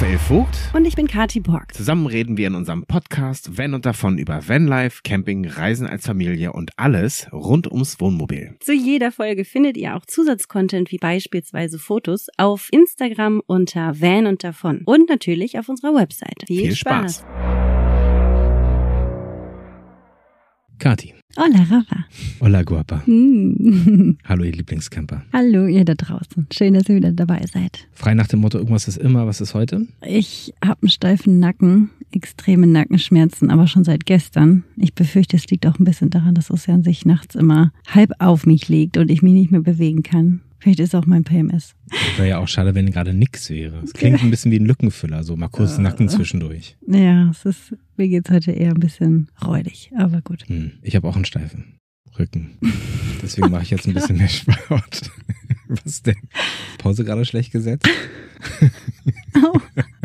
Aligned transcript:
Raphael 0.00 0.18
Vogt. 0.18 0.56
Und 0.72 0.86
ich 0.86 0.96
bin 0.96 1.06
Kati 1.06 1.40
Borg. 1.40 1.74
Zusammen 1.74 2.06
reden 2.06 2.38
wir 2.38 2.46
in 2.46 2.54
unserem 2.54 2.86
Podcast 2.86 3.58
Van 3.58 3.74
und 3.74 3.84
davon 3.84 4.16
über 4.16 4.48
Vanlife, 4.48 5.02
Camping, 5.04 5.46
Reisen 5.46 5.86
als 5.86 6.06
Familie 6.06 6.54
und 6.54 6.70
alles 6.78 7.28
rund 7.34 7.70
ums 7.70 8.00
Wohnmobil. 8.00 8.56
Zu 8.60 8.72
jeder 8.72 9.12
Folge 9.12 9.44
findet 9.44 9.76
ihr 9.76 9.94
auch 9.94 10.06
Zusatzcontent 10.06 10.90
wie 10.90 10.96
beispielsweise 10.96 11.78
Fotos 11.78 12.28
auf 12.38 12.68
Instagram 12.72 13.42
unter 13.46 14.00
Van 14.00 14.26
und 14.26 14.42
davon 14.42 14.84
und 14.86 15.10
natürlich 15.10 15.58
auf 15.58 15.68
unserer 15.68 15.94
Website. 15.94 16.44
Viel, 16.46 16.62
Viel 16.62 16.76
Spaß. 16.76 17.18
Spaß. 17.18 17.26
Kati. 20.78 21.19
Hola, 21.36 21.60
Rafa. 21.62 22.04
Hola, 22.40 22.62
Guapa. 22.64 23.02
Mm. 23.06 24.16
Hallo, 24.24 24.42
ihr 24.42 24.52
Lieblingscamper. 24.52 25.22
Hallo, 25.32 25.66
ihr 25.66 25.84
da 25.84 25.94
draußen. 25.94 26.48
Schön, 26.52 26.74
dass 26.74 26.88
ihr 26.88 26.96
wieder 26.96 27.12
dabei 27.12 27.44
seid. 27.52 27.86
Frei 27.92 28.14
nach 28.14 28.26
dem 28.26 28.40
Motto, 28.40 28.58
irgendwas 28.58 28.88
ist 28.88 28.98
immer, 28.98 29.28
was 29.28 29.40
ist 29.40 29.54
heute? 29.54 29.86
Ich 30.04 30.52
habe 30.64 30.82
einen 30.82 30.90
steifen 30.90 31.38
Nacken, 31.38 31.90
extreme 32.10 32.66
Nackenschmerzen, 32.66 33.50
aber 33.50 33.68
schon 33.68 33.84
seit 33.84 34.06
gestern. 34.06 34.64
Ich 34.76 34.94
befürchte, 34.94 35.36
es 35.36 35.46
liegt 35.46 35.66
auch 35.68 35.78
ein 35.78 35.84
bisschen 35.84 36.10
daran, 36.10 36.34
dass 36.34 36.50
Ocean 36.50 36.82
sich 36.82 37.06
nachts 37.06 37.36
immer 37.36 37.72
halb 37.86 38.12
auf 38.18 38.44
mich 38.44 38.68
legt 38.68 38.96
und 38.96 39.08
ich 39.08 39.22
mich 39.22 39.32
nicht 39.32 39.52
mehr 39.52 39.60
bewegen 39.60 40.02
kann. 40.02 40.40
Vielleicht 40.60 40.80
ist 40.80 40.94
auch 40.94 41.06
mein 41.06 41.24
PMS. 41.24 41.74
Wäre 42.16 42.28
ja 42.28 42.38
auch 42.38 42.48
schade, 42.48 42.74
wenn 42.74 42.90
gerade 42.90 43.14
nix 43.14 43.48
wäre. 43.48 43.80
Es 43.82 43.94
klingt 43.94 44.22
ein 44.22 44.30
bisschen 44.30 44.52
wie 44.52 44.58
ein 44.58 44.66
Lückenfüller, 44.66 45.24
so 45.24 45.34
mal 45.34 45.48
kurz 45.48 45.78
Nacken 45.78 46.08
zwischendurch. 46.10 46.76
Ja, 46.86 47.30
es 47.30 47.46
ist, 47.46 47.74
mir 47.96 48.08
geht's 48.08 48.30
heute 48.30 48.52
eher 48.52 48.70
ein 48.70 48.80
bisschen 48.80 49.30
räudig, 49.42 49.90
aber 49.96 50.20
gut. 50.20 50.46
Hm, 50.48 50.72
ich 50.82 50.96
habe 50.96 51.08
auch 51.08 51.16
einen 51.16 51.24
steifen 51.24 51.78
Rücken. 52.18 52.58
Deswegen 53.22 53.50
mache 53.50 53.62
ich 53.62 53.70
jetzt 53.70 53.86
ein 53.86 53.94
bisschen 53.94 54.18
mehr 54.18 54.28
Sport. 54.28 55.10
Was 55.84 56.02
denn? 56.02 56.16
Pause 56.78 57.04
gerade 57.04 57.24
schlecht 57.24 57.52
gesetzt? 57.52 57.88
Oh. 59.36 59.58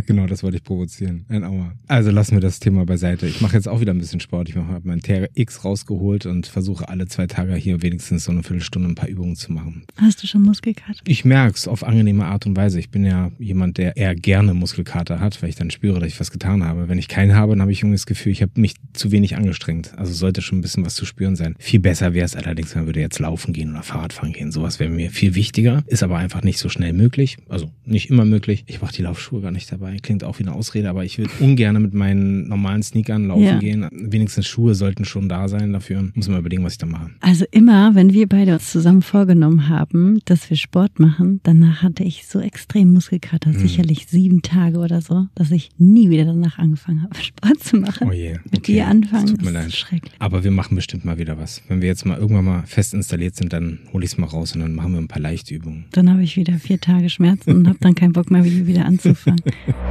Genau, 0.05 0.27
das 0.27 0.43
wollte 0.43 0.57
ich 0.57 0.63
provozieren. 0.63 1.25
Ein 1.29 1.43
Aua. 1.43 1.73
Also 1.87 2.11
lassen 2.11 2.35
wir 2.35 2.41
das 2.41 2.59
Thema 2.59 2.85
beiseite. 2.85 3.27
Ich 3.27 3.41
mache 3.41 3.55
jetzt 3.55 3.67
auch 3.67 3.81
wieder 3.81 3.93
ein 3.93 3.99
bisschen 3.99 4.19
Sport. 4.19 4.49
Ich 4.49 4.55
habe 4.55 4.81
mein 4.83 5.01
TRX 5.01 5.63
rausgeholt 5.63 6.25
und 6.25 6.47
versuche 6.47 6.89
alle 6.89 7.07
zwei 7.07 7.27
Tage 7.27 7.55
hier 7.55 7.81
wenigstens 7.81 8.25
so 8.25 8.31
eine 8.31 8.43
Viertelstunde 8.43 8.89
ein 8.89 8.95
paar 8.95 9.09
Übungen 9.09 9.35
zu 9.35 9.51
machen. 9.51 9.83
Hast 9.97 10.21
du 10.23 10.27
schon 10.27 10.41
Muskelkater? 10.41 11.01
Ich 11.05 11.25
merke 11.25 11.55
es 11.55 11.67
auf 11.67 11.83
angenehme 11.83 12.25
Art 12.25 12.45
und 12.45 12.55
Weise. 12.55 12.79
Ich 12.79 12.89
bin 12.89 13.05
ja 13.05 13.31
jemand, 13.39 13.77
der 13.77 13.97
eher 13.97 14.15
gerne 14.15 14.53
Muskelkater 14.53 15.19
hat, 15.19 15.41
weil 15.41 15.49
ich 15.49 15.55
dann 15.55 15.71
spüre, 15.71 15.99
dass 15.99 16.07
ich 16.07 16.19
was 16.19 16.31
getan 16.31 16.63
habe. 16.63 16.87
Wenn 16.89 16.99
ich 16.99 17.07
keinen 17.07 17.35
habe, 17.35 17.53
dann 17.53 17.61
habe 17.61 17.71
ich 17.71 17.79
irgendwie 17.79 17.95
das 17.95 18.05
Gefühl, 18.05 18.31
ich 18.31 18.41
habe 18.41 18.59
mich 18.59 18.75
zu 18.93 19.11
wenig 19.11 19.35
angestrengt. 19.35 19.97
Also 19.97 20.13
sollte 20.13 20.41
schon 20.41 20.59
ein 20.59 20.61
bisschen 20.61 20.85
was 20.85 20.95
zu 20.95 21.05
spüren 21.05 21.35
sein. 21.35 21.55
Viel 21.59 21.79
besser 21.79 22.13
wäre 22.13 22.25
es 22.25 22.35
allerdings, 22.35 22.75
man 22.75 22.85
würde 22.85 22.99
jetzt 22.99 23.19
laufen 23.19 23.53
gehen 23.53 23.71
oder 23.71 23.83
Fahrradfahren 23.83 24.33
gehen. 24.33 24.51
Sowas 24.51 24.79
wäre 24.79 24.89
mir 24.89 25.11
viel 25.11 25.35
wichtiger, 25.35 25.83
ist 25.87 26.03
aber 26.03 26.17
einfach 26.17 26.43
nicht 26.43 26.59
so 26.59 26.69
schnell 26.69 26.93
möglich. 26.93 27.37
Also 27.49 27.71
nicht 27.85 28.09
immer 28.09 28.25
möglich. 28.25 28.63
Ich 28.67 28.79
brauche 28.79 28.93
die 28.93 29.01
Laufschuhe 29.01 29.41
gar 29.41 29.51
nicht 29.51 29.71
dabei. 29.71 29.94
Klingt 30.01 30.23
auch 30.23 30.39
wie 30.39 30.43
eine 30.43 30.53
Ausrede, 30.53 30.89
aber 30.89 31.03
ich 31.03 31.17
würde 31.17 31.31
ungern 31.39 31.81
mit 31.81 31.93
meinen 31.93 32.47
normalen 32.47 32.83
Sneakern 32.83 33.27
laufen 33.27 33.43
ja. 33.43 33.59
gehen. 33.59 33.87
Wenigstens 33.91 34.47
Schuhe 34.47 34.75
sollten 34.75 35.05
schon 35.05 35.29
da 35.29 35.47
sein 35.47 35.73
dafür. 35.73 36.09
Muss 36.13 36.27
man 36.27 36.39
überlegen, 36.39 36.63
was 36.63 36.73
ich 36.73 36.77
da 36.79 36.85
mache. 36.85 37.11
Also 37.21 37.45
immer, 37.51 37.95
wenn 37.95 38.13
wir 38.13 38.27
beide 38.27 38.53
uns 38.53 38.71
zusammen 38.71 39.01
vorgenommen 39.01 39.69
haben, 39.69 40.19
dass 40.25 40.49
wir 40.49 40.57
Sport 40.57 40.99
machen, 40.99 41.39
danach 41.43 41.81
hatte 41.81 42.03
ich 42.03 42.27
so 42.27 42.39
extrem 42.39 42.93
Muskelkater, 42.93 43.49
mhm. 43.49 43.59
sicherlich 43.59 44.07
sieben 44.07 44.41
Tage 44.41 44.77
oder 44.79 45.01
so, 45.01 45.27
dass 45.35 45.51
ich 45.51 45.69
nie 45.77 46.09
wieder 46.09 46.25
danach 46.25 46.57
angefangen 46.57 47.03
habe, 47.03 47.15
Sport 47.21 47.59
zu 47.63 47.77
machen. 47.77 48.07
Oh 48.09 48.13
je. 48.13 48.33
Mit 48.45 48.59
okay. 48.59 48.73
dir 48.73 48.87
anfangen, 48.87 49.27
tut 49.27 49.43
mir 49.43 49.51
leid. 49.51 49.73
schrecklich. 49.73 50.13
Aber 50.19 50.43
wir 50.43 50.51
machen 50.51 50.75
bestimmt 50.75 51.05
mal 51.05 51.17
wieder 51.17 51.37
was. 51.37 51.61
Wenn 51.67 51.81
wir 51.81 51.87
jetzt 51.87 52.05
mal 52.05 52.17
irgendwann 52.17 52.45
mal 52.45 52.63
fest 52.65 52.93
installiert 52.93 53.35
sind, 53.35 53.53
dann 53.53 53.79
hole 53.93 54.05
ich 54.05 54.11
es 54.11 54.17
mal 54.17 54.27
raus 54.27 54.55
und 54.55 54.61
dann 54.61 54.75
machen 54.75 54.93
wir 54.93 54.99
ein 54.99 55.07
paar 55.07 55.21
Leichtübungen. 55.21 55.85
Dann 55.91 56.09
habe 56.09 56.23
ich 56.23 56.37
wieder 56.37 56.53
vier 56.59 56.79
Tage 56.79 57.09
Schmerzen 57.09 57.51
und 57.51 57.67
habe 57.67 57.79
dann 57.79 57.95
keinen 57.95 58.13
Bock 58.13 58.31
mehr, 58.31 58.45
wieder 58.45 58.85
anzufangen. 58.85 59.41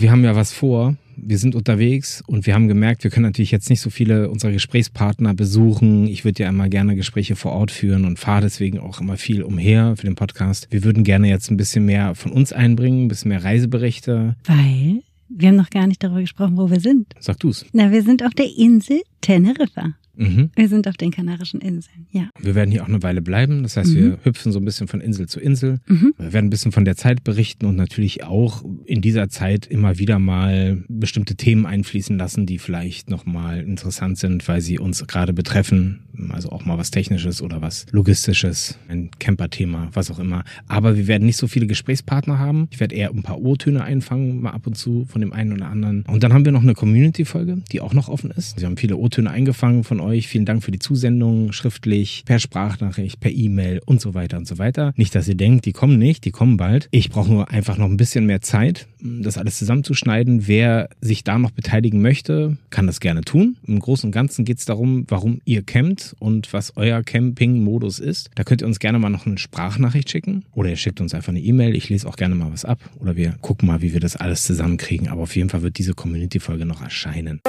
Wir 0.00 0.10
haben 0.10 0.24
ja 0.24 0.34
was 0.34 0.54
vor. 0.54 0.96
Wir 1.14 1.36
sind 1.36 1.54
unterwegs 1.54 2.24
und 2.26 2.46
wir 2.46 2.54
haben 2.54 2.68
gemerkt, 2.68 3.04
wir 3.04 3.10
können 3.10 3.26
natürlich 3.26 3.50
jetzt 3.50 3.68
nicht 3.68 3.82
so 3.82 3.90
viele 3.90 4.30
unserer 4.30 4.50
Gesprächspartner 4.50 5.34
besuchen. 5.34 6.06
Ich 6.06 6.24
würde 6.24 6.42
ja 6.42 6.48
immer 6.48 6.70
gerne 6.70 6.96
Gespräche 6.96 7.36
vor 7.36 7.52
Ort 7.52 7.70
führen 7.70 8.06
und 8.06 8.18
fahre 8.18 8.40
deswegen 8.40 8.78
auch 8.78 9.02
immer 9.02 9.18
viel 9.18 9.42
umher 9.42 9.96
für 9.96 10.06
den 10.06 10.14
Podcast. 10.14 10.68
Wir 10.70 10.84
würden 10.84 11.04
gerne 11.04 11.28
jetzt 11.28 11.50
ein 11.50 11.58
bisschen 11.58 11.84
mehr 11.84 12.14
von 12.14 12.32
uns 12.32 12.50
einbringen, 12.50 13.04
ein 13.04 13.08
bisschen 13.08 13.28
mehr 13.28 13.44
Reiseberichte. 13.44 14.36
Weil 14.44 15.02
wir 15.28 15.48
haben 15.48 15.56
noch 15.56 15.68
gar 15.68 15.86
nicht 15.86 16.02
darüber 16.02 16.22
gesprochen, 16.22 16.56
wo 16.56 16.70
wir 16.70 16.80
sind. 16.80 17.12
Sag 17.18 17.38
du's. 17.40 17.66
Na, 17.74 17.92
wir 17.92 18.02
sind 18.02 18.24
auf 18.24 18.32
der 18.32 18.46
Insel 18.56 19.02
Teneriffa. 19.20 19.96
Mhm. 20.16 20.50
Wir 20.54 20.68
sind 20.68 20.86
auf 20.88 20.96
den 20.96 21.10
Kanarischen 21.10 21.60
Inseln, 21.60 22.06
ja. 22.10 22.28
Wir 22.38 22.54
werden 22.54 22.70
hier 22.70 22.82
auch 22.82 22.88
eine 22.88 23.02
Weile 23.02 23.22
bleiben. 23.22 23.62
Das 23.62 23.76
heißt, 23.76 23.90
mhm. 23.90 23.96
wir 23.96 24.18
hüpfen 24.24 24.52
so 24.52 24.58
ein 24.58 24.64
bisschen 24.64 24.88
von 24.88 25.00
Insel 25.00 25.28
zu 25.28 25.40
Insel. 25.40 25.80
Mhm. 25.86 26.14
Wir 26.18 26.32
werden 26.32 26.46
ein 26.46 26.50
bisschen 26.50 26.72
von 26.72 26.84
der 26.84 26.96
Zeit 26.96 27.24
berichten 27.24 27.66
und 27.66 27.76
natürlich 27.76 28.24
auch 28.24 28.64
in 28.84 29.00
dieser 29.00 29.28
Zeit 29.28 29.66
immer 29.66 29.98
wieder 29.98 30.18
mal 30.18 30.82
bestimmte 30.88 31.36
Themen 31.36 31.66
einfließen 31.66 32.18
lassen, 32.18 32.46
die 32.46 32.58
vielleicht 32.58 33.10
nochmal 33.10 33.60
interessant 33.60 34.18
sind, 34.18 34.46
weil 34.48 34.60
sie 34.60 34.78
uns 34.78 35.06
gerade 35.06 35.32
betreffen. 35.32 36.00
Also 36.30 36.50
auch 36.50 36.64
mal 36.64 36.76
was 36.76 36.90
Technisches 36.90 37.40
oder 37.40 37.62
was 37.62 37.86
Logistisches, 37.92 38.78
ein 38.88 39.10
Camper-Thema, 39.18 39.88
was 39.92 40.10
auch 40.10 40.18
immer. 40.18 40.44
Aber 40.66 40.96
wir 40.96 41.06
werden 41.06 41.24
nicht 41.24 41.38
so 41.38 41.46
viele 41.46 41.66
Gesprächspartner 41.66 42.38
haben. 42.38 42.68
Ich 42.70 42.80
werde 42.80 42.94
eher 42.94 43.10
ein 43.10 43.22
paar 43.22 43.40
O-Töne 43.40 43.82
einfangen, 43.82 44.40
mal 44.40 44.50
ab 44.50 44.66
und 44.66 44.76
zu 44.76 45.06
von 45.06 45.20
dem 45.20 45.32
einen 45.32 45.52
oder 45.52 45.68
anderen. 45.68 46.02
Und 46.02 46.22
dann 46.22 46.32
haben 46.32 46.44
wir 46.44 46.52
noch 46.52 46.62
eine 46.62 46.74
Community-Folge, 46.74 47.62
die 47.72 47.80
auch 47.80 47.94
noch 47.94 48.08
offen 48.08 48.30
ist. 48.30 48.58
Sie 48.58 48.66
haben 48.66 48.76
viele 48.76 48.96
O-Töne 48.96 49.30
eingefangen 49.30 49.84
von 49.84 49.99
euch. 50.00 50.28
Vielen 50.28 50.44
Dank 50.44 50.62
für 50.62 50.70
die 50.70 50.78
Zusendung, 50.78 51.52
schriftlich, 51.52 52.22
per 52.26 52.38
Sprachnachricht, 52.38 53.20
per 53.20 53.30
E-Mail 53.30 53.80
und 53.84 54.00
so 54.00 54.14
weiter 54.14 54.38
und 54.38 54.46
so 54.46 54.58
weiter. 54.58 54.92
Nicht, 54.96 55.14
dass 55.14 55.28
ihr 55.28 55.34
denkt, 55.34 55.66
die 55.66 55.72
kommen 55.72 55.98
nicht, 55.98 56.24
die 56.24 56.30
kommen 56.30 56.56
bald. 56.56 56.88
Ich 56.90 57.10
brauche 57.10 57.30
nur 57.30 57.50
einfach 57.50 57.78
noch 57.78 57.86
ein 57.86 57.96
bisschen 57.96 58.26
mehr 58.26 58.40
Zeit, 58.40 58.86
das 59.00 59.38
alles 59.38 59.58
zusammenzuschneiden. 59.58 60.46
Wer 60.46 60.88
sich 61.00 61.24
da 61.24 61.38
noch 61.38 61.50
beteiligen 61.50 62.00
möchte, 62.00 62.56
kann 62.70 62.86
das 62.86 63.00
gerne 63.00 63.22
tun. 63.22 63.56
Im 63.66 63.78
Großen 63.78 64.08
und 64.08 64.12
Ganzen 64.12 64.44
geht 64.44 64.58
es 64.58 64.64
darum, 64.64 65.04
warum 65.08 65.40
ihr 65.44 65.62
campt 65.62 66.14
und 66.18 66.52
was 66.52 66.76
euer 66.76 67.02
Camping-Modus 67.02 67.98
ist. 67.98 68.30
Da 68.34 68.44
könnt 68.44 68.62
ihr 68.62 68.66
uns 68.66 68.78
gerne 68.78 68.98
mal 68.98 69.10
noch 69.10 69.26
eine 69.26 69.38
Sprachnachricht 69.38 70.10
schicken 70.10 70.44
oder 70.52 70.70
ihr 70.70 70.76
schickt 70.76 71.00
uns 71.00 71.14
einfach 71.14 71.30
eine 71.30 71.40
E-Mail. 71.40 71.74
Ich 71.74 71.88
lese 71.88 72.08
auch 72.08 72.16
gerne 72.16 72.34
mal 72.34 72.52
was 72.52 72.64
ab 72.64 72.78
oder 72.98 73.16
wir 73.16 73.34
gucken 73.40 73.68
mal, 73.68 73.82
wie 73.82 73.92
wir 73.92 74.00
das 74.00 74.16
alles 74.16 74.44
zusammenkriegen. 74.44 75.08
Aber 75.08 75.22
auf 75.22 75.36
jeden 75.36 75.48
Fall 75.48 75.62
wird 75.62 75.78
diese 75.78 75.94
Community-Folge 75.94 76.66
noch 76.66 76.82
erscheinen. 76.82 77.40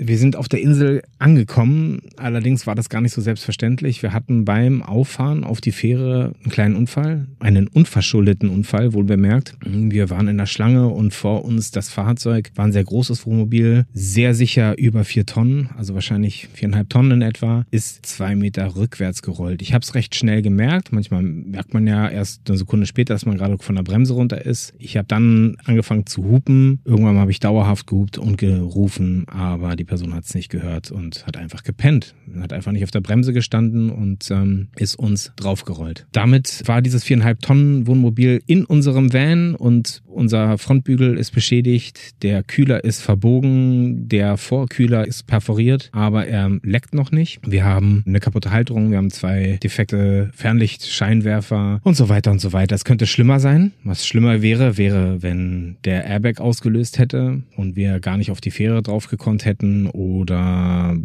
Wir 0.00 0.16
sind 0.16 0.36
auf 0.36 0.48
der 0.48 0.60
Insel 0.60 1.02
angekommen, 1.18 2.00
allerdings 2.16 2.68
war 2.68 2.76
das 2.76 2.88
gar 2.88 3.00
nicht 3.00 3.12
so 3.12 3.20
selbstverständlich. 3.20 4.00
Wir 4.02 4.12
hatten 4.12 4.44
beim 4.44 4.82
Auffahren 4.82 5.42
auf 5.42 5.60
die 5.60 5.72
Fähre 5.72 6.34
einen 6.42 6.52
kleinen 6.52 6.76
Unfall, 6.76 7.26
einen 7.40 7.66
unverschuldeten 7.66 8.48
Unfall, 8.48 8.92
wohl 8.92 9.02
bemerkt. 9.02 9.56
Wir 9.64 10.08
waren 10.08 10.28
in 10.28 10.38
der 10.38 10.46
Schlange 10.46 10.86
und 10.86 11.14
vor 11.14 11.44
uns 11.44 11.72
das 11.72 11.88
Fahrzeug 11.88 12.52
war 12.54 12.66
ein 12.66 12.72
sehr 12.72 12.84
großes 12.84 13.26
Wohnmobil, 13.26 13.86
sehr 13.92 14.34
sicher 14.34 14.78
über 14.78 15.02
vier 15.02 15.26
Tonnen, 15.26 15.70
also 15.76 15.94
wahrscheinlich 15.94 16.48
viereinhalb 16.52 16.88
Tonnen 16.90 17.10
in 17.10 17.22
etwa, 17.22 17.66
ist 17.72 18.06
zwei 18.06 18.36
Meter 18.36 18.76
rückwärts 18.76 19.22
gerollt. 19.22 19.62
Ich 19.62 19.74
habe 19.74 19.82
es 19.82 19.96
recht 19.96 20.14
schnell 20.14 20.42
gemerkt. 20.42 20.92
Manchmal 20.92 21.22
merkt 21.22 21.74
man 21.74 21.86
ja 21.88 22.08
erst 22.08 22.48
eine 22.48 22.56
Sekunde 22.56 22.86
später, 22.86 23.14
dass 23.14 23.26
man 23.26 23.36
gerade 23.36 23.58
von 23.58 23.74
der 23.74 23.82
Bremse 23.82 24.12
runter 24.14 24.46
ist. 24.46 24.74
Ich 24.78 24.96
habe 24.96 25.08
dann 25.08 25.56
angefangen 25.64 26.06
zu 26.06 26.22
hupen. 26.22 26.80
Irgendwann 26.84 27.18
habe 27.18 27.32
ich 27.32 27.40
dauerhaft 27.40 27.88
gehupt 27.88 28.16
und 28.16 28.36
gerufen, 28.38 29.24
aber 29.28 29.74
die 29.74 29.87
Person 29.88 30.14
hat 30.14 30.24
es 30.24 30.34
nicht 30.34 30.50
gehört 30.50 30.92
und 30.92 31.26
hat 31.26 31.36
einfach 31.36 31.64
gepennt. 31.64 32.14
Hat 32.40 32.52
einfach 32.52 32.70
nicht 32.70 32.84
auf 32.84 32.90
der 32.90 33.00
Bremse 33.00 33.32
gestanden 33.32 33.90
und 33.90 34.30
ähm, 34.30 34.68
ist 34.76 34.96
uns 34.96 35.32
draufgerollt. 35.36 36.06
Damit 36.12 36.62
war 36.66 36.82
dieses 36.82 37.02
viereinhalb 37.02 37.40
Tonnen 37.40 37.86
Wohnmobil 37.86 38.40
in 38.46 38.64
unserem 38.64 39.12
Van 39.12 39.54
und 39.54 40.02
unser 40.06 40.58
Frontbügel 40.58 41.16
ist 41.16 41.30
beschädigt, 41.32 42.22
der 42.22 42.42
Kühler 42.42 42.84
ist 42.84 43.00
verbogen, 43.00 44.08
der 44.08 44.36
Vorkühler 44.36 45.06
ist 45.06 45.26
perforiert, 45.26 45.90
aber 45.92 46.26
er 46.26 46.58
leckt 46.62 46.94
noch 46.94 47.10
nicht. 47.10 47.40
Wir 47.46 47.64
haben 47.64 48.04
eine 48.06 48.20
kaputte 48.20 48.50
Halterung, 48.50 48.90
wir 48.90 48.98
haben 48.98 49.10
zwei 49.10 49.58
defekte 49.62 50.30
Fernlichtscheinwerfer 50.34 51.80
und 51.82 51.96
so 51.96 52.08
weiter 52.08 52.30
und 52.30 52.40
so 52.40 52.52
weiter. 52.52 52.74
Es 52.74 52.84
könnte 52.84 53.06
schlimmer 53.06 53.40
sein. 53.40 53.72
Was 53.84 54.06
schlimmer 54.06 54.42
wäre, 54.42 54.76
wäre, 54.76 55.22
wenn 55.22 55.76
der 55.84 56.04
Airbag 56.04 56.40
ausgelöst 56.40 56.98
hätte 56.98 57.42
und 57.56 57.76
wir 57.76 58.00
gar 58.00 58.18
nicht 58.18 58.30
auf 58.30 58.40
die 58.40 58.50
Fähre 58.50 58.82
drauf 58.82 59.08
gekonnt 59.08 59.44
hätten 59.46 59.77
oder 59.86 60.96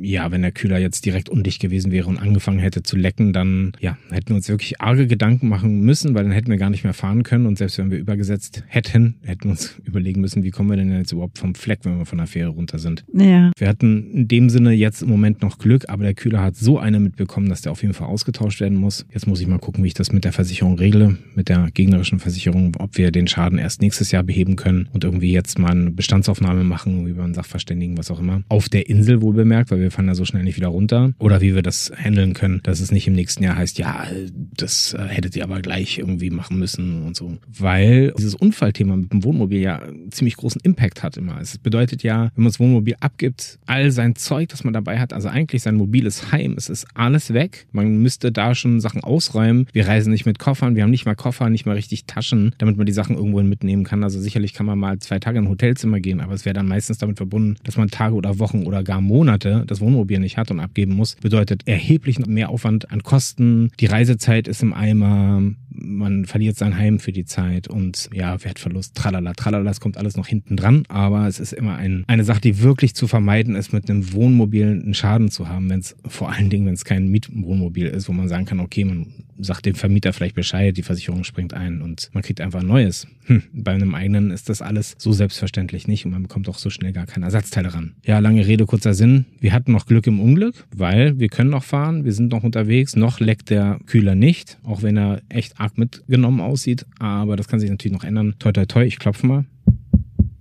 ja, 0.00 0.30
wenn 0.30 0.42
der 0.42 0.52
Kühler 0.52 0.78
jetzt 0.78 1.04
direkt 1.04 1.28
undicht 1.28 1.60
gewesen 1.60 1.92
wäre 1.92 2.08
und 2.08 2.18
angefangen 2.18 2.58
hätte 2.58 2.82
zu 2.82 2.96
lecken, 2.96 3.32
dann 3.32 3.72
ja, 3.80 3.96
hätten 4.10 4.30
wir 4.30 4.36
uns 4.36 4.48
wirklich 4.48 4.80
arge 4.80 5.06
Gedanken 5.06 5.48
machen 5.48 5.80
müssen, 5.80 6.14
weil 6.14 6.24
dann 6.24 6.32
hätten 6.32 6.50
wir 6.50 6.56
gar 6.56 6.70
nicht 6.70 6.84
mehr 6.84 6.94
fahren 6.94 7.22
können 7.22 7.46
und 7.46 7.58
selbst 7.58 7.78
wenn 7.78 7.90
wir 7.90 7.98
übergesetzt 7.98 8.62
hätten, 8.66 9.16
hätten 9.22 9.44
wir 9.44 9.50
uns 9.50 9.78
überlegen 9.84 10.20
müssen, 10.20 10.42
wie 10.42 10.50
kommen 10.50 10.70
wir 10.70 10.76
denn 10.76 10.92
jetzt 10.92 11.12
überhaupt 11.12 11.38
vom 11.38 11.54
Fleck, 11.54 11.80
wenn 11.82 11.98
wir 11.98 12.06
von 12.06 12.18
der 12.18 12.26
Fähre 12.26 12.50
runter 12.50 12.78
sind. 12.78 13.04
Ja. 13.12 13.52
Wir 13.56 13.68
hatten 13.68 14.10
in 14.12 14.28
dem 14.28 14.50
Sinne 14.50 14.72
jetzt 14.72 15.02
im 15.02 15.08
Moment 15.08 15.42
noch 15.42 15.58
Glück, 15.58 15.88
aber 15.88 16.04
der 16.04 16.14
Kühler 16.14 16.42
hat 16.42 16.56
so 16.56 16.78
eine 16.78 17.00
mitbekommen, 17.00 17.48
dass 17.48 17.62
der 17.62 17.72
auf 17.72 17.82
jeden 17.82 17.94
Fall 17.94 18.08
ausgetauscht 18.08 18.60
werden 18.60 18.78
muss. 18.78 19.06
Jetzt 19.12 19.26
muss 19.26 19.40
ich 19.40 19.46
mal 19.46 19.58
gucken, 19.58 19.84
wie 19.84 19.88
ich 19.88 19.94
das 19.94 20.12
mit 20.12 20.24
der 20.24 20.32
Versicherung 20.32 20.78
regle, 20.78 21.18
mit 21.34 21.48
der 21.48 21.68
gegnerischen 21.72 22.18
Versicherung, 22.18 22.74
ob 22.78 22.96
wir 22.96 23.10
den 23.10 23.26
Schaden 23.26 23.58
erst 23.58 23.80
nächstes 23.80 24.10
Jahr 24.10 24.22
beheben 24.22 24.56
können 24.56 24.88
und 24.92 25.04
irgendwie 25.04 25.32
jetzt 25.32 25.58
mal 25.58 25.70
eine 25.70 25.90
Bestandsaufnahme 25.90 26.64
machen 26.64 27.06
über 27.06 27.24
einen 27.24 27.34
Sachverständigen, 27.34 27.98
was 27.98 28.07
was 28.08 28.16
auch 28.16 28.20
immer. 28.20 28.42
Auf 28.48 28.68
der 28.68 28.88
Insel 28.88 29.22
wohl 29.22 29.34
bemerkt, 29.34 29.70
weil 29.70 29.80
wir 29.80 29.90
fahren 29.90 30.06
da 30.06 30.14
so 30.14 30.24
schnell 30.24 30.44
nicht 30.44 30.56
wieder 30.56 30.68
runter. 30.68 31.12
Oder 31.18 31.40
wie 31.40 31.54
wir 31.54 31.62
das 31.62 31.92
handeln 31.96 32.34
können, 32.34 32.60
dass 32.62 32.80
es 32.80 32.90
nicht 32.90 33.06
im 33.06 33.14
nächsten 33.14 33.42
Jahr 33.44 33.56
heißt, 33.56 33.78
ja, 33.78 34.06
das 34.32 34.94
äh, 34.94 35.02
hättet 35.08 35.36
ihr 35.36 35.44
aber 35.44 35.60
gleich 35.60 35.98
irgendwie 35.98 36.30
machen 36.30 36.58
müssen 36.58 37.02
und 37.02 37.16
so. 37.16 37.38
Weil 37.46 38.12
dieses 38.18 38.34
Unfallthema 38.34 38.96
mit 38.96 39.12
dem 39.12 39.24
Wohnmobil 39.24 39.60
ja 39.60 39.82
ziemlich 40.10 40.36
großen 40.36 40.60
Impact 40.62 41.02
hat 41.02 41.16
immer. 41.16 41.40
Es 41.40 41.58
bedeutet 41.58 42.02
ja, 42.02 42.30
wenn 42.34 42.44
man 42.44 42.52
das 42.52 42.60
Wohnmobil 42.60 42.94
abgibt, 43.00 43.58
all 43.66 43.90
sein 43.90 44.16
Zeug, 44.16 44.48
das 44.48 44.64
man 44.64 44.72
dabei 44.72 44.98
hat, 44.98 45.12
also 45.12 45.28
eigentlich 45.28 45.62
sein 45.62 45.76
mobiles 45.76 46.32
Heim, 46.32 46.54
es 46.56 46.68
ist 46.68 46.86
alles 46.94 47.32
weg. 47.32 47.66
Man 47.72 47.98
müsste 47.98 48.32
da 48.32 48.54
schon 48.54 48.80
Sachen 48.80 49.02
ausräumen. 49.02 49.66
Wir 49.72 49.86
reisen 49.86 50.12
nicht 50.12 50.26
mit 50.26 50.38
Koffern, 50.38 50.76
wir 50.76 50.82
haben 50.82 50.90
nicht 50.90 51.06
mal 51.06 51.14
Koffer, 51.14 51.50
nicht 51.50 51.66
mal 51.66 51.74
richtig 51.74 52.06
Taschen, 52.06 52.54
damit 52.58 52.76
man 52.76 52.86
die 52.86 52.92
Sachen 52.92 53.16
irgendwo 53.16 53.42
mitnehmen 53.42 53.84
kann. 53.84 54.02
Also 54.02 54.20
sicherlich 54.20 54.52
kann 54.52 54.66
man 54.66 54.78
mal 54.78 54.98
zwei 54.98 55.18
Tage 55.18 55.38
in 55.38 55.44
ein 55.44 55.50
Hotelzimmer 55.50 56.00
gehen, 56.00 56.20
aber 56.20 56.34
es 56.34 56.44
wäre 56.44 56.54
dann 56.54 56.66
meistens 56.66 56.98
damit 56.98 57.18
verbunden, 57.18 57.56
dass 57.64 57.76
man 57.76 57.90
Tage 57.98 58.14
oder 58.14 58.38
Wochen 58.38 58.62
oder 58.62 58.84
gar 58.84 59.00
Monate 59.00 59.64
das 59.66 59.80
Wohnmobil 59.80 60.20
nicht 60.20 60.36
hat 60.36 60.52
und 60.52 60.60
abgeben 60.60 60.94
muss. 60.94 61.16
Bedeutet 61.16 61.66
erheblich 61.66 62.24
mehr 62.24 62.48
Aufwand 62.48 62.92
an 62.92 63.02
Kosten. 63.02 63.70
Die 63.80 63.86
Reisezeit 63.86 64.46
ist 64.46 64.62
im 64.62 64.72
Eimer 64.72 65.42
man 65.80 66.24
verliert 66.24 66.56
sein 66.56 66.76
Heim 66.76 66.98
für 66.98 67.12
die 67.12 67.24
Zeit 67.24 67.68
und 67.68 68.08
ja, 68.12 68.42
Wertverlust, 68.42 68.94
tralala, 68.94 69.32
tralala, 69.34 69.64
das 69.64 69.80
kommt 69.80 69.96
alles 69.96 70.16
noch 70.16 70.26
hinten 70.26 70.56
dran, 70.56 70.84
aber 70.88 71.26
es 71.26 71.40
ist 71.40 71.52
immer 71.52 71.76
ein, 71.76 72.04
eine 72.06 72.24
Sache, 72.24 72.40
die 72.40 72.62
wirklich 72.62 72.94
zu 72.94 73.06
vermeiden 73.06 73.54
ist, 73.54 73.72
mit 73.72 73.88
einem 73.88 74.12
Wohnmobil 74.12 74.66
einen 74.66 74.94
Schaden 74.94 75.30
zu 75.30 75.48
haben, 75.48 75.70
wenn 75.70 75.80
es 75.80 75.96
vor 76.06 76.32
allen 76.32 76.50
Dingen, 76.50 76.66
wenn 76.66 76.74
es 76.74 76.84
kein 76.84 77.08
Mietwohnmobil 77.08 77.86
ist, 77.86 78.08
wo 78.08 78.12
man 78.12 78.28
sagen 78.28 78.44
kann, 78.44 78.60
okay, 78.60 78.84
man 78.84 79.06
sagt 79.38 79.66
dem 79.66 79.74
Vermieter 79.74 80.12
vielleicht 80.12 80.34
Bescheid, 80.34 80.76
die 80.76 80.82
Versicherung 80.82 81.24
springt 81.24 81.54
ein 81.54 81.80
und 81.80 82.10
man 82.12 82.22
kriegt 82.22 82.40
einfach 82.40 82.60
ein 82.60 82.66
neues. 82.66 83.06
Hm, 83.26 83.42
bei 83.52 83.72
einem 83.72 83.94
eigenen 83.94 84.30
ist 84.30 84.48
das 84.48 84.62
alles 84.62 84.96
so 84.98 85.12
selbstverständlich 85.12 85.86
nicht 85.86 86.04
und 86.04 86.12
man 86.12 86.22
bekommt 86.22 86.48
auch 86.48 86.58
so 86.58 86.70
schnell 86.70 86.92
gar 86.92 87.06
keine 87.06 87.26
Ersatzteile 87.26 87.72
ran. 87.72 87.87
Ja, 88.04 88.18
lange 88.18 88.46
Rede, 88.46 88.66
kurzer 88.66 88.94
Sinn. 88.94 89.26
Wir 89.40 89.52
hatten 89.52 89.72
noch 89.72 89.86
Glück 89.86 90.06
im 90.06 90.20
Unglück, 90.20 90.66
weil 90.74 91.18
wir 91.18 91.28
können 91.28 91.50
noch 91.50 91.64
fahren, 91.64 92.04
wir 92.04 92.12
sind 92.12 92.32
noch 92.32 92.44
unterwegs, 92.44 92.96
noch 92.96 93.20
leckt 93.20 93.50
der 93.50 93.78
Kühler 93.86 94.14
nicht, 94.14 94.58
auch 94.64 94.82
wenn 94.82 94.96
er 94.96 95.22
echt 95.28 95.60
arg 95.60 95.78
mitgenommen 95.78 96.40
aussieht, 96.40 96.86
aber 96.98 97.36
das 97.36 97.48
kann 97.48 97.60
sich 97.60 97.70
natürlich 97.70 97.96
noch 97.96 98.04
ändern. 98.04 98.34
Toi, 98.38 98.52
toi, 98.52 98.66
toi, 98.66 98.84
ich 98.84 98.98
klopfe 98.98 99.26
mal 99.26 99.44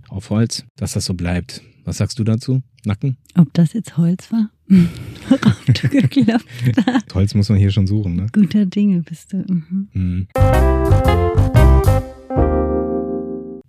auf 0.10 0.30
Holz, 0.30 0.66
dass 0.76 0.94
das 0.94 1.06
so 1.06 1.14
bleibt. 1.14 1.62
Was 1.86 1.98
sagst 1.98 2.20
du 2.20 2.24
dazu? 2.24 2.62
Nacken? 2.86 3.18
Ob 3.36 3.54
das 3.54 3.74
jetzt 3.74 3.98
Holz 3.98 4.32
war? 4.32 4.50
Worauf 4.68 5.66
du 5.66 5.88
geklopft 5.88 6.46
hast. 6.86 7.16
Holz 7.16 7.34
muss 7.34 7.50
man 7.50 7.58
hier 7.58 7.72
schon 7.72 7.88
suchen, 7.88 8.16
ne? 8.16 8.28
Guter 8.34 8.66
Dinge 8.66 9.04
bist 9.04 9.32
du. 9.32 9.38
Mhm. 9.38 9.88
Mhm. 9.94 10.28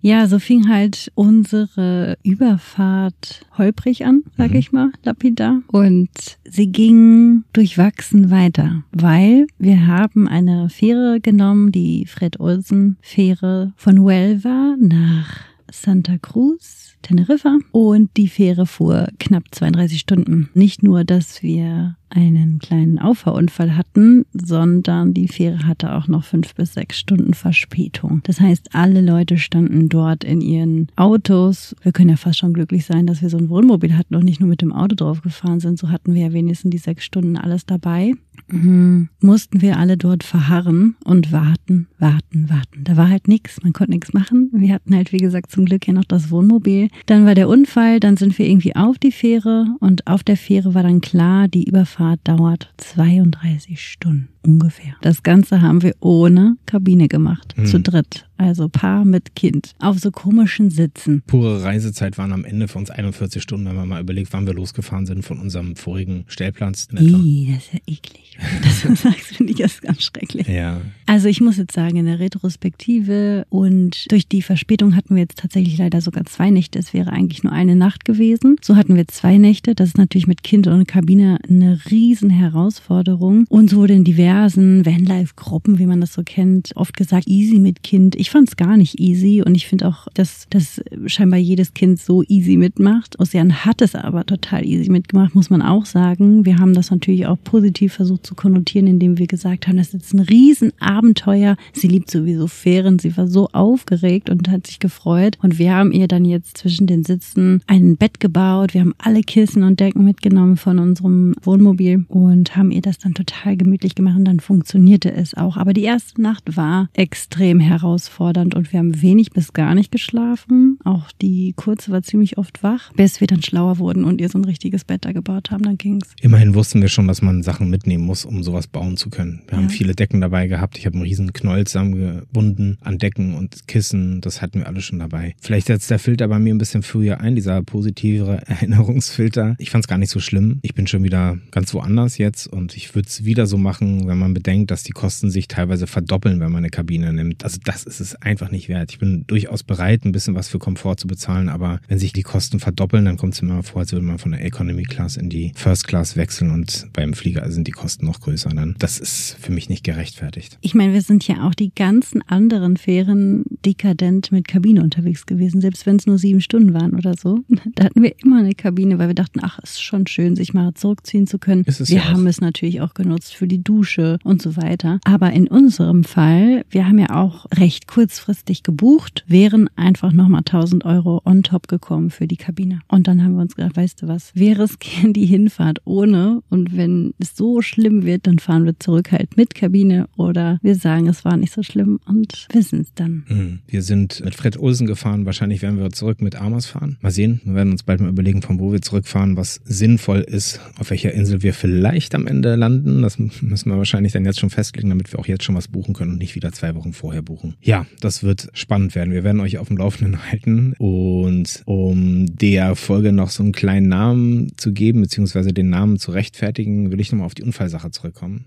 Ja, 0.01 0.27
so 0.27 0.39
fing 0.39 0.69
halt 0.69 1.11
unsere 1.15 2.17
Überfahrt 2.23 3.45
holprig 3.57 4.05
an, 4.05 4.23
sag 4.37 4.51
Mhm. 4.51 4.55
ich 4.55 4.71
mal, 4.71 4.91
lapidar. 5.03 5.61
Und 5.67 6.09
sie 6.45 6.67
ging 6.71 7.43
durchwachsen 7.53 8.31
weiter, 8.31 8.83
weil 8.91 9.47
wir 9.57 9.87
haben 9.87 10.27
eine 10.27 10.69
Fähre 10.69 11.19
genommen, 11.19 11.71
die 11.71 12.05
Fred 12.05 12.39
Olsen 12.39 12.97
Fähre 13.01 13.73
von 13.75 13.99
Huelva 13.99 14.75
nach 14.79 15.41
Santa 15.71 16.17
Cruz, 16.17 16.95
Teneriffa. 17.01 17.57
Und 17.71 18.15
die 18.17 18.27
Fähre 18.29 18.65
fuhr 18.65 19.09
knapp 19.19 19.43
32 19.51 19.99
Stunden. 19.99 20.49
Nicht 20.53 20.81
nur, 20.81 21.03
dass 21.03 21.43
wir 21.43 21.95
einen 22.09 22.59
kleinen 22.59 22.99
Auffahrunfall 22.99 23.75
hatten, 23.75 24.25
sondern 24.33 25.13
die 25.13 25.27
Fähre 25.27 25.67
hatte 25.67 25.95
auch 25.95 26.07
noch 26.07 26.23
fünf 26.23 26.55
bis 26.55 26.73
sechs 26.73 26.99
Stunden 26.99 27.33
Verspätung. 27.33 28.21
Das 28.23 28.39
heißt, 28.39 28.73
alle 28.73 29.01
Leute 29.01 29.37
standen 29.37 29.89
dort 29.89 30.23
in 30.23 30.41
ihren 30.41 30.87
Autos. 30.95 31.75
Wir 31.81 31.91
können 31.91 32.09
ja 32.09 32.15
fast 32.15 32.39
schon 32.39 32.53
glücklich 32.53 32.85
sein, 32.85 33.05
dass 33.05 33.21
wir 33.21 33.29
so 33.29 33.37
ein 33.37 33.49
Wohnmobil 33.49 33.95
hatten 33.95 34.15
und 34.15 34.25
nicht 34.25 34.39
nur 34.39 34.49
mit 34.49 34.61
dem 34.61 34.73
Auto 34.73 34.95
drauf 34.95 35.21
gefahren 35.21 35.59
sind. 35.59 35.77
So 35.77 35.89
hatten 35.89 36.13
wir 36.13 36.23
ja 36.23 36.33
wenigstens 36.33 36.71
die 36.71 36.77
sechs 36.77 37.05
Stunden 37.05 37.37
alles 37.37 37.65
dabei. 37.65 38.13
Mhm. 38.47 39.09
Mussten 39.21 39.61
wir 39.61 39.77
alle 39.77 39.97
dort 39.97 40.23
verharren 40.23 40.95
und 41.03 41.31
warten, 41.31 41.87
warten, 41.99 42.49
warten. 42.49 42.83
Da 42.83 42.97
war 42.97 43.09
halt 43.09 43.27
nichts, 43.27 43.61
man 43.61 43.73
konnte 43.73 43.91
nichts 43.91 44.13
machen. 44.13 44.49
Wir 44.53 44.73
hatten 44.73 44.95
halt, 44.95 45.11
wie 45.11 45.17
gesagt, 45.17 45.51
zum 45.51 45.65
Glück 45.65 45.87
ja 45.87 45.93
noch 45.93 46.05
das 46.05 46.31
Wohnmobil. 46.31 46.87
Dann 47.05 47.25
war 47.25 47.35
der 47.35 47.49
Unfall, 47.49 47.99
dann 47.99 48.17
sind 48.17 48.37
wir 48.39 48.47
irgendwie 48.47 48.75
auf 48.75 48.97
die 48.97 49.11
Fähre 49.11 49.67
und 49.79 50.07
auf 50.07 50.23
der 50.23 50.37
Fähre 50.37 50.73
war 50.73 50.83
dann 50.83 51.01
klar, 51.01 51.47
die 51.47 51.65
Überfahrt 51.65 51.98
dauert 52.23 52.73
32 52.77 53.81
Stunden 53.81 54.29
ungefähr. 54.45 54.93
Das 55.01 55.23
Ganze 55.23 55.61
haben 55.61 55.81
wir 55.81 55.95
ohne 55.99 56.55
Kabine 56.65 57.07
gemacht, 57.07 57.53
Hm. 57.57 57.65
zu 57.65 57.79
dritt. 57.79 58.28
Also 58.39 58.69
Paar 58.69 59.03
mit 59.03 59.35
Kind. 59.35 59.73
Auf 59.79 59.99
so 59.99 60.11
komischen 60.11 60.69
Sitzen. 60.69 61.23
Pure 61.27 61.61
Reisezeit 61.61 62.17
waren 62.17 62.31
am 62.31 62.45
Ende 62.45 62.69
für 62.69 62.77
uns 62.77 62.89
41 62.89 63.43
Stunden, 63.43 63.65
wenn 63.65 63.75
man 63.75 63.89
mal 63.89 64.01
überlegt, 64.01 64.31
wann 64.31 64.47
wir 64.47 64.53
losgefahren 64.53 65.05
sind 65.05 65.23
von 65.23 65.39
unserem 65.39 65.75
vorigen 65.75 66.23
Stellplatz. 66.27 66.87
Ih, 66.97 67.53
das 67.53 67.65
ist 67.65 67.73
ja 67.73 67.79
eklig. 67.85 68.37
Das 68.63 68.81
du 68.83 68.95
sagst, 68.95 69.35
finde 69.35 69.51
ich 69.51 69.59
das 69.59 69.81
ganz 69.81 70.03
schrecklich. 70.03 70.47
Ja, 70.47 70.79
Also 71.05 71.27
ich 71.27 71.41
muss 71.41 71.57
jetzt 71.57 71.73
sagen, 71.73 71.97
in 71.97 72.05
der 72.05 72.19
Retrospektive 72.19 73.45
und 73.49 74.09
durch 74.09 74.27
die 74.27 74.41
Verspätung 74.41 74.95
hatten 74.95 75.15
wir 75.15 75.23
jetzt 75.23 75.39
tatsächlich 75.39 75.77
leider 75.77 75.99
sogar 75.99 76.25
zwei 76.25 76.49
Nächte. 76.49 76.79
Es 76.79 76.93
wäre 76.93 77.11
eigentlich 77.11 77.43
nur 77.43 77.51
eine 77.51 77.75
Nacht 77.75 78.05
gewesen. 78.05 78.55
So 78.61 78.77
hatten 78.77 78.95
wir 78.95 79.07
zwei 79.09 79.37
Nächte. 79.37 79.75
Das 79.75 79.89
ist 79.89 79.97
natürlich 79.97 80.27
mit 80.27 80.43
Kind 80.43 80.67
und 80.67 80.87
Kabine 80.87 81.39
eine 81.49 81.79
riesen 81.91 82.29
Herausforderung. 82.29 83.45
Uns 83.49 83.75
wurde 83.75 83.93
in 83.93 84.05
diversen 84.05 84.85
Vanlife-Gruppen, 84.85 85.77
wie 85.79 85.85
man 85.85 85.99
das 85.99 86.13
so 86.13 86.21
kennt, 86.23 86.71
oft 86.75 86.95
gesagt, 86.95 87.27
easy 87.27 87.59
mit 87.59 87.83
Kind. 87.83 88.15
Ich 88.15 88.28
fand 88.29 88.49
es 88.49 88.57
gar 88.57 88.77
nicht 88.77 88.99
easy 88.99 89.41
und 89.45 89.55
ich 89.55 89.67
finde 89.67 89.87
auch, 89.87 90.07
dass, 90.13 90.47
dass 90.49 90.81
scheinbar 91.05 91.39
jedes 91.39 91.73
Kind 91.73 91.99
so 91.99 92.23
easy 92.27 92.57
mitmacht. 92.57 93.19
Ocean 93.19 93.65
hat 93.65 93.81
es 93.81 93.95
aber 93.95 94.25
total 94.25 94.65
easy 94.65 94.89
mitgemacht, 94.89 95.35
muss 95.35 95.49
man 95.49 95.61
auch 95.61 95.85
sagen. 95.85 96.45
Wir 96.45 96.59
haben 96.59 96.73
das 96.73 96.91
natürlich 96.91 97.27
auch 97.27 97.37
positiv 97.43 97.93
versucht 97.93 98.25
zu 98.25 98.35
konnotieren, 98.35 98.87
indem 98.87 99.17
wir 99.17 99.27
gesagt 99.27 99.67
haben, 99.67 99.77
das 99.77 99.93
ist 99.93 100.13
ein 100.13 100.19
Riesenabenteuer. 100.19 101.55
Sie 101.73 101.87
liebt 101.87 102.11
sowieso 102.11 102.47
Fähren. 102.47 102.99
Sie 102.99 103.15
war 103.17 103.27
so 103.27 103.47
aufgeregt 103.49 104.29
und 104.29 104.49
hat 104.49 104.67
sich 104.67 104.79
gefreut. 104.79 105.37
Und 105.41 105.57
wir 105.57 105.73
haben 105.73 105.91
ihr 105.91 106.07
dann 106.07 106.25
jetzt 106.25 106.57
zwischen 106.57 106.87
den 106.87 107.03
Sitzen 107.03 107.61
ein 107.67 107.97
Bett 107.97 108.19
gebaut. 108.19 108.73
Wir 108.73 108.81
haben 108.81 108.93
alle 108.97 109.21
Kissen 109.21 109.63
und 109.63 109.79
Decken 109.79 110.03
mitgenommen 110.03 110.57
von 110.57 110.79
unserem 110.79 111.35
Wohnmobil 111.41 112.05
und 112.07 112.55
haben 112.55 112.71
ihr 112.71 112.81
das 112.81 112.99
dann 112.99 113.13
total 113.13 113.57
gemütlich 113.57 113.95
gemacht. 113.95 114.17
Und 114.17 114.25
dann 114.25 114.39
funktionierte 114.39 115.11
es 115.11 115.33
auch. 115.33 115.57
Aber 115.57 115.73
die 115.73 115.83
erste 115.83 116.21
Nacht 116.21 116.55
war 116.55 116.89
extrem 116.93 117.59
herausfordernd 117.59 118.18
und 118.19 118.71
wir 118.73 118.79
haben 118.79 119.01
wenig 119.01 119.31
bis 119.31 119.53
gar 119.53 119.73
nicht 119.75 119.91
geschlafen. 119.91 120.77
Auch 120.83 121.11
die 121.21 121.53
kurze 121.55 121.91
war 121.91 122.03
ziemlich 122.03 122.37
oft 122.37 122.61
wach, 122.63 122.91
bis 122.93 123.21
wir 123.21 123.27
dann 123.27 123.41
schlauer 123.41 123.77
wurden 123.79 124.03
und 124.03 124.19
ihr 124.19 124.27
so 124.29 124.37
ein 124.37 124.43
richtiges 124.45 124.83
Bett 124.83 125.05
da 125.05 125.11
gebaut 125.13 125.51
haben. 125.51 125.63
Dann 125.63 125.77
ging's. 125.77 126.13
immerhin 126.21 126.53
wussten 126.53 126.81
wir 126.81 126.89
schon, 126.89 127.07
dass 127.07 127.21
man 127.21 127.43
Sachen 127.43 127.69
mitnehmen 127.69 128.03
muss, 128.03 128.25
um 128.25 128.43
sowas 128.43 128.67
bauen 128.67 128.97
zu 128.97 129.09
können. 129.09 129.41
Wir 129.47 129.57
haben 129.57 129.63
Ja. 129.65 129.69
viele 129.69 129.95
Decken 129.95 130.19
dabei 130.21 130.47
gehabt. 130.47 130.77
Ich 130.77 130.85
habe 130.85 130.95
einen 130.95 131.03
riesen 131.03 131.31
Knoll 131.33 131.65
zusammengebunden 131.65 132.77
an 132.81 132.97
Decken 132.97 133.35
und 133.35 133.67
Kissen. 133.67 134.21
Das 134.21 134.41
hatten 134.41 134.59
wir 134.59 134.67
alle 134.67 134.81
schon 134.81 134.99
dabei. 134.99 135.35
Vielleicht 135.41 135.67
setzt 135.67 135.89
der 135.89 135.99
Filter 135.99 136.27
bei 136.27 136.39
mir 136.39 136.53
ein 136.53 136.57
bisschen 136.57 136.83
früher 136.83 137.21
ein, 137.21 137.35
dieser 137.35 137.61
positive 137.63 138.41
Erinnerungsfilter. 138.47 139.55
Ich 139.59 139.69
fand 139.69 139.85
es 139.85 139.87
gar 139.87 139.97
nicht 139.97 140.09
so 140.11 140.19
schlimm. 140.19 140.59
Ich 140.61 140.73
bin 140.73 140.87
schon 140.87 141.03
wieder 141.03 141.37
ganz 141.51 141.73
woanders 141.73 142.17
jetzt 142.17 142.47
und 142.47 142.75
ich 142.75 142.93
würde 142.95 143.07
es 143.07 143.23
wieder 143.23 143.47
so 143.47 143.57
machen, 143.57 144.07
wenn 144.07 144.17
man 144.17 144.33
bedenkt, 144.33 144.71
dass 144.71 144.83
die 144.83 144.91
Kosten 144.91 145.29
sich 145.31 145.47
teilweise 145.47 145.87
verdoppeln, 145.87 146.39
wenn 146.39 146.51
man 146.51 146.59
eine 146.59 146.69
Kabine 146.69 147.13
nimmt. 147.13 147.43
Also 147.43 147.57
das 147.63 147.83
ist 147.83 147.99
es 147.99 148.08
einfach 148.15 148.51
nicht 148.51 148.69
wert. 148.69 148.91
Ich 148.91 148.99
bin 148.99 149.25
durchaus 149.27 149.63
bereit, 149.63 150.05
ein 150.05 150.11
bisschen 150.11 150.35
was 150.35 150.49
für 150.49 150.59
Komfort 150.59 150.97
zu 150.97 151.07
bezahlen, 151.07 151.49
aber 151.49 151.79
wenn 151.87 151.99
sich 151.99 152.13
die 152.13 152.23
Kosten 152.23 152.59
verdoppeln, 152.59 153.05
dann 153.05 153.17
kommt 153.17 153.33
es 153.33 153.41
mir 153.41 153.51
immer 153.51 153.63
vor, 153.63 153.81
als 153.81 153.91
würde 153.91 154.05
man 154.05 154.19
von 154.19 154.31
der 154.31 154.43
Economy 154.43 154.83
Class 154.83 155.17
in 155.17 155.29
die 155.29 155.51
First 155.55 155.87
Class 155.87 156.15
wechseln 156.15 156.51
und 156.51 156.87
beim 156.93 157.13
Flieger 157.13 157.49
sind 157.51 157.67
die 157.67 157.71
Kosten 157.71 158.05
noch 158.05 158.19
größer. 158.21 158.49
Dann 158.49 158.75
das 158.79 158.99
ist 158.99 159.37
für 159.39 159.51
mich 159.51 159.69
nicht 159.69 159.83
gerechtfertigt. 159.83 160.57
Ich 160.61 160.75
meine, 160.75 160.93
wir 160.93 161.01
sind 161.01 161.27
ja 161.27 161.47
auch 161.47 161.53
die 161.53 161.73
ganzen 161.73 162.21
anderen 162.23 162.77
Fähren 162.77 163.45
dekadent 163.65 164.31
mit 164.31 164.47
Kabine 164.47 164.83
unterwegs 164.83 165.25
gewesen, 165.25 165.61
selbst 165.61 165.85
wenn 165.85 165.97
es 165.97 166.05
nur 166.05 166.17
sieben 166.17 166.41
Stunden 166.41 166.73
waren 166.73 166.95
oder 166.95 167.15
so. 167.15 167.39
Da 167.75 167.85
hatten 167.85 168.01
wir 168.01 168.15
immer 168.23 168.39
eine 168.39 168.55
Kabine, 168.55 168.99
weil 168.99 169.07
wir 169.07 169.15
dachten, 169.15 169.39
ach, 169.41 169.59
ist 169.59 169.81
schon 169.81 170.07
schön, 170.07 170.35
sich 170.35 170.53
mal 170.53 170.73
zurückziehen 170.73 171.27
zu 171.27 171.39
können. 171.39 171.63
Es 171.65 171.79
wir 171.79 171.97
ja 171.97 172.03
auch. 172.03 172.07
haben 172.09 172.27
es 172.27 172.41
natürlich 172.41 172.81
auch 172.81 172.93
genutzt 172.93 173.35
für 173.35 173.47
die 173.47 173.63
Dusche 173.63 174.17
und 174.23 174.41
so 174.41 174.57
weiter. 174.57 174.99
Aber 175.05 175.31
in 175.31 175.47
unserem 175.47 176.03
Fall, 176.03 176.65
wir 176.69 176.87
haben 176.87 176.99
ja 176.99 177.15
auch 177.15 177.45
recht 177.53 177.87
kurzfristig 177.99 178.63
gebucht, 178.63 179.25
wären 179.27 179.69
einfach 179.75 180.13
nochmal 180.13 180.43
1000 180.45 180.85
Euro 180.85 181.21
on 181.25 181.43
top 181.43 181.67
gekommen 181.67 182.11
für 182.11 182.27
die 182.27 182.37
Kabine. 182.37 182.79
Und 182.87 183.09
dann 183.09 183.21
haben 183.21 183.35
wir 183.35 183.41
uns 183.41 183.57
gedacht, 183.57 183.75
weißt 183.75 184.01
du 184.01 184.07
was, 184.07 184.31
wir 184.35 184.57
riskieren 184.57 185.11
die 185.11 185.25
Hinfahrt 185.25 185.79
ohne 185.83 186.41
und 186.47 186.77
wenn 186.77 187.13
es 187.19 187.35
so 187.35 187.61
schlimm 187.61 188.05
wird, 188.05 188.25
dann 188.25 188.39
fahren 188.39 188.63
wir 188.63 188.79
zurück 188.79 189.11
halt 189.11 189.35
mit 189.35 189.53
Kabine 189.53 190.07
oder 190.15 190.59
wir 190.61 190.75
sagen, 190.75 191.07
es 191.07 191.25
war 191.25 191.35
nicht 191.35 191.51
so 191.51 191.61
schlimm 191.61 191.99
und 192.05 192.47
wissen 192.53 192.79
es 192.79 192.93
dann. 192.93 193.25
Mhm. 193.27 193.59
Wir 193.67 193.81
sind 193.81 194.23
mit 194.23 194.33
Fred 194.33 194.57
Olsen 194.57 194.87
gefahren. 194.87 195.25
Wahrscheinlich 195.25 195.61
werden 195.61 195.77
wir 195.77 195.89
zurück 195.89 196.21
mit 196.21 196.37
Amas 196.37 196.67
fahren. 196.67 196.97
Mal 197.01 197.11
sehen. 197.11 197.41
Wir 197.43 197.55
werden 197.55 197.73
uns 197.73 197.83
bald 197.83 197.99
mal 197.99 198.07
überlegen, 198.07 198.41
von 198.41 198.59
wo 198.59 198.71
wir 198.71 198.81
zurückfahren, 198.81 199.35
was 199.35 199.59
sinnvoll 199.65 200.21
ist, 200.21 200.61
auf 200.79 200.89
welcher 200.89 201.11
Insel 201.11 201.43
wir 201.43 201.53
vielleicht 201.53 202.15
am 202.15 202.27
Ende 202.27 202.55
landen. 202.55 203.01
Das 203.01 203.19
müssen 203.19 203.69
wir 203.69 203.77
wahrscheinlich 203.77 204.13
dann 204.13 204.23
jetzt 204.23 204.39
schon 204.39 204.51
festlegen, 204.51 204.87
damit 204.87 205.11
wir 205.11 205.19
auch 205.19 205.27
jetzt 205.27 205.43
schon 205.43 205.55
was 205.55 205.67
buchen 205.67 205.93
können 205.93 206.13
und 206.13 206.19
nicht 206.19 206.35
wieder 206.35 206.53
zwei 206.53 206.75
Wochen 206.75 206.93
vorher 206.93 207.21
buchen. 207.21 207.55
Ja, 207.59 207.78
das 207.99 208.23
wird 208.23 208.49
spannend 208.53 208.95
werden. 208.95 209.13
Wir 209.13 209.23
werden 209.23 209.41
euch 209.41 209.57
auf 209.57 209.67
dem 209.67 209.77
Laufenden 209.77 210.25
halten. 210.31 210.73
Und 210.77 211.61
um 211.65 212.35
der 212.35 212.75
Folge 212.75 213.11
noch 213.11 213.29
so 213.29 213.43
einen 213.43 213.51
kleinen 213.51 213.89
Namen 213.89 214.53
zu 214.57 214.73
geben, 214.73 215.01
beziehungsweise 215.01 215.53
den 215.53 215.69
Namen 215.69 215.99
zu 215.99 216.11
rechtfertigen, 216.11 216.91
will 216.91 216.99
ich 216.99 217.11
nochmal 217.11 217.25
auf 217.25 217.35
die 217.35 217.43
Unfallsache 217.43 217.91
zurückkommen. 217.91 218.45